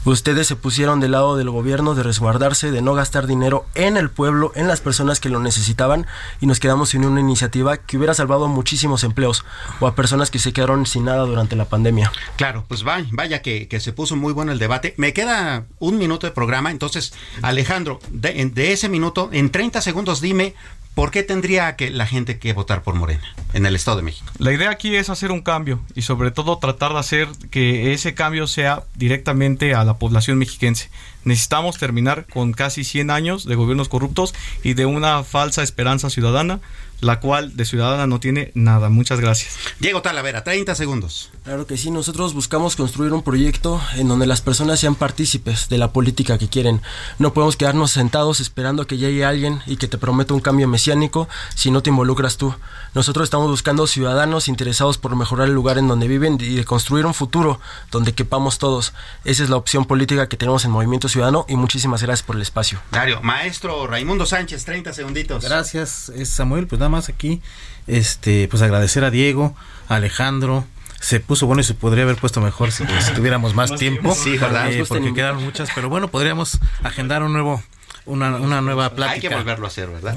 [0.06, 4.08] Ustedes se pusieron del lado del gobierno de resguardarse, de no gastar dinero en el
[4.08, 6.06] pueblo, en las personas que lo necesitaban
[6.40, 9.44] y nos quedamos sin una iniciativa que hubiera salvado muchísimos empleos
[9.80, 12.12] o a personas que se quedaron sin nada durante la pandemia.
[12.36, 14.94] Claro, pues vaya, vaya que, se puso muy bueno el debate.
[14.96, 20.20] Me queda un minuto de programa, entonces Alejandro, de, de ese minuto, en 30 segundos
[20.20, 20.54] dime
[20.96, 23.22] por qué tendría que la gente que votar por Morena
[23.52, 24.32] en el Estado de México.
[24.38, 28.14] La idea aquí es hacer un cambio y sobre todo tratar de hacer que ese
[28.14, 30.88] cambio sea directamente a la población mexiquense.
[31.24, 36.60] Necesitamos terminar con casi 100 años de gobiernos corruptos y de una falsa esperanza ciudadana,
[37.00, 38.88] la cual de ciudadana no tiene nada.
[38.88, 39.56] Muchas gracias.
[39.80, 41.30] Diego Talavera, 30 segundos.
[41.44, 45.78] Claro que sí, nosotros buscamos construir un proyecto en donde las personas sean partícipes de
[45.78, 46.80] la política que quieren.
[47.18, 50.68] No podemos quedarnos sentados esperando a que llegue alguien y que te prometa un cambio
[50.68, 52.54] mesiánico si no te involucras tú.
[52.96, 57.04] Nosotros estamos buscando ciudadanos interesados por mejorar el lugar en donde viven y de construir
[57.04, 58.94] un futuro donde quepamos todos.
[59.26, 62.40] Esa es la opción política que tenemos en Movimiento Ciudadano y muchísimas gracias por el
[62.40, 62.80] espacio.
[62.92, 65.44] Dario, maestro Raimundo Sánchez, 30 segunditos.
[65.44, 66.68] Gracias, es Samuel.
[66.68, 67.42] Pues nada más aquí,
[67.86, 69.54] este, pues agradecer a Diego,
[69.90, 70.64] a Alejandro.
[70.98, 74.14] Se puso bueno y se podría haber puesto mejor si, si tuviéramos más, Más tiempo.
[74.14, 74.18] tiempo.
[74.24, 74.72] Sí, ¿verdad?
[74.72, 77.62] Eh, porque quedaron muchas, pero bueno, podríamos agendar un nuevo,
[78.06, 79.12] una, una nueva plática.
[79.16, 80.16] Hay que volverlo a hacer, ¿verdad?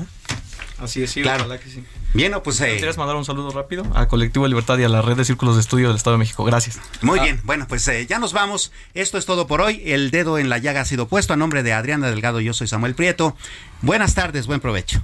[0.81, 1.43] Así es, sí, Claro.
[1.45, 1.83] ojalá que sí.
[2.13, 2.59] Bien, no, pues...
[2.61, 5.25] eh, ¿Quieres mandar un saludo rápido al Colectivo de Libertad y a la Red de
[5.25, 6.43] Círculos de Estudio del Estado de México?
[6.45, 6.79] Gracias.
[7.01, 8.71] Muy bien, bueno, pues eh, ya nos vamos.
[8.93, 9.81] Esto es todo por hoy.
[9.85, 12.39] El dedo en la llaga ha sido puesto a nombre de Adriana Delgado.
[12.39, 13.35] Yo soy Samuel Prieto.
[13.81, 15.03] Buenas tardes, buen provecho.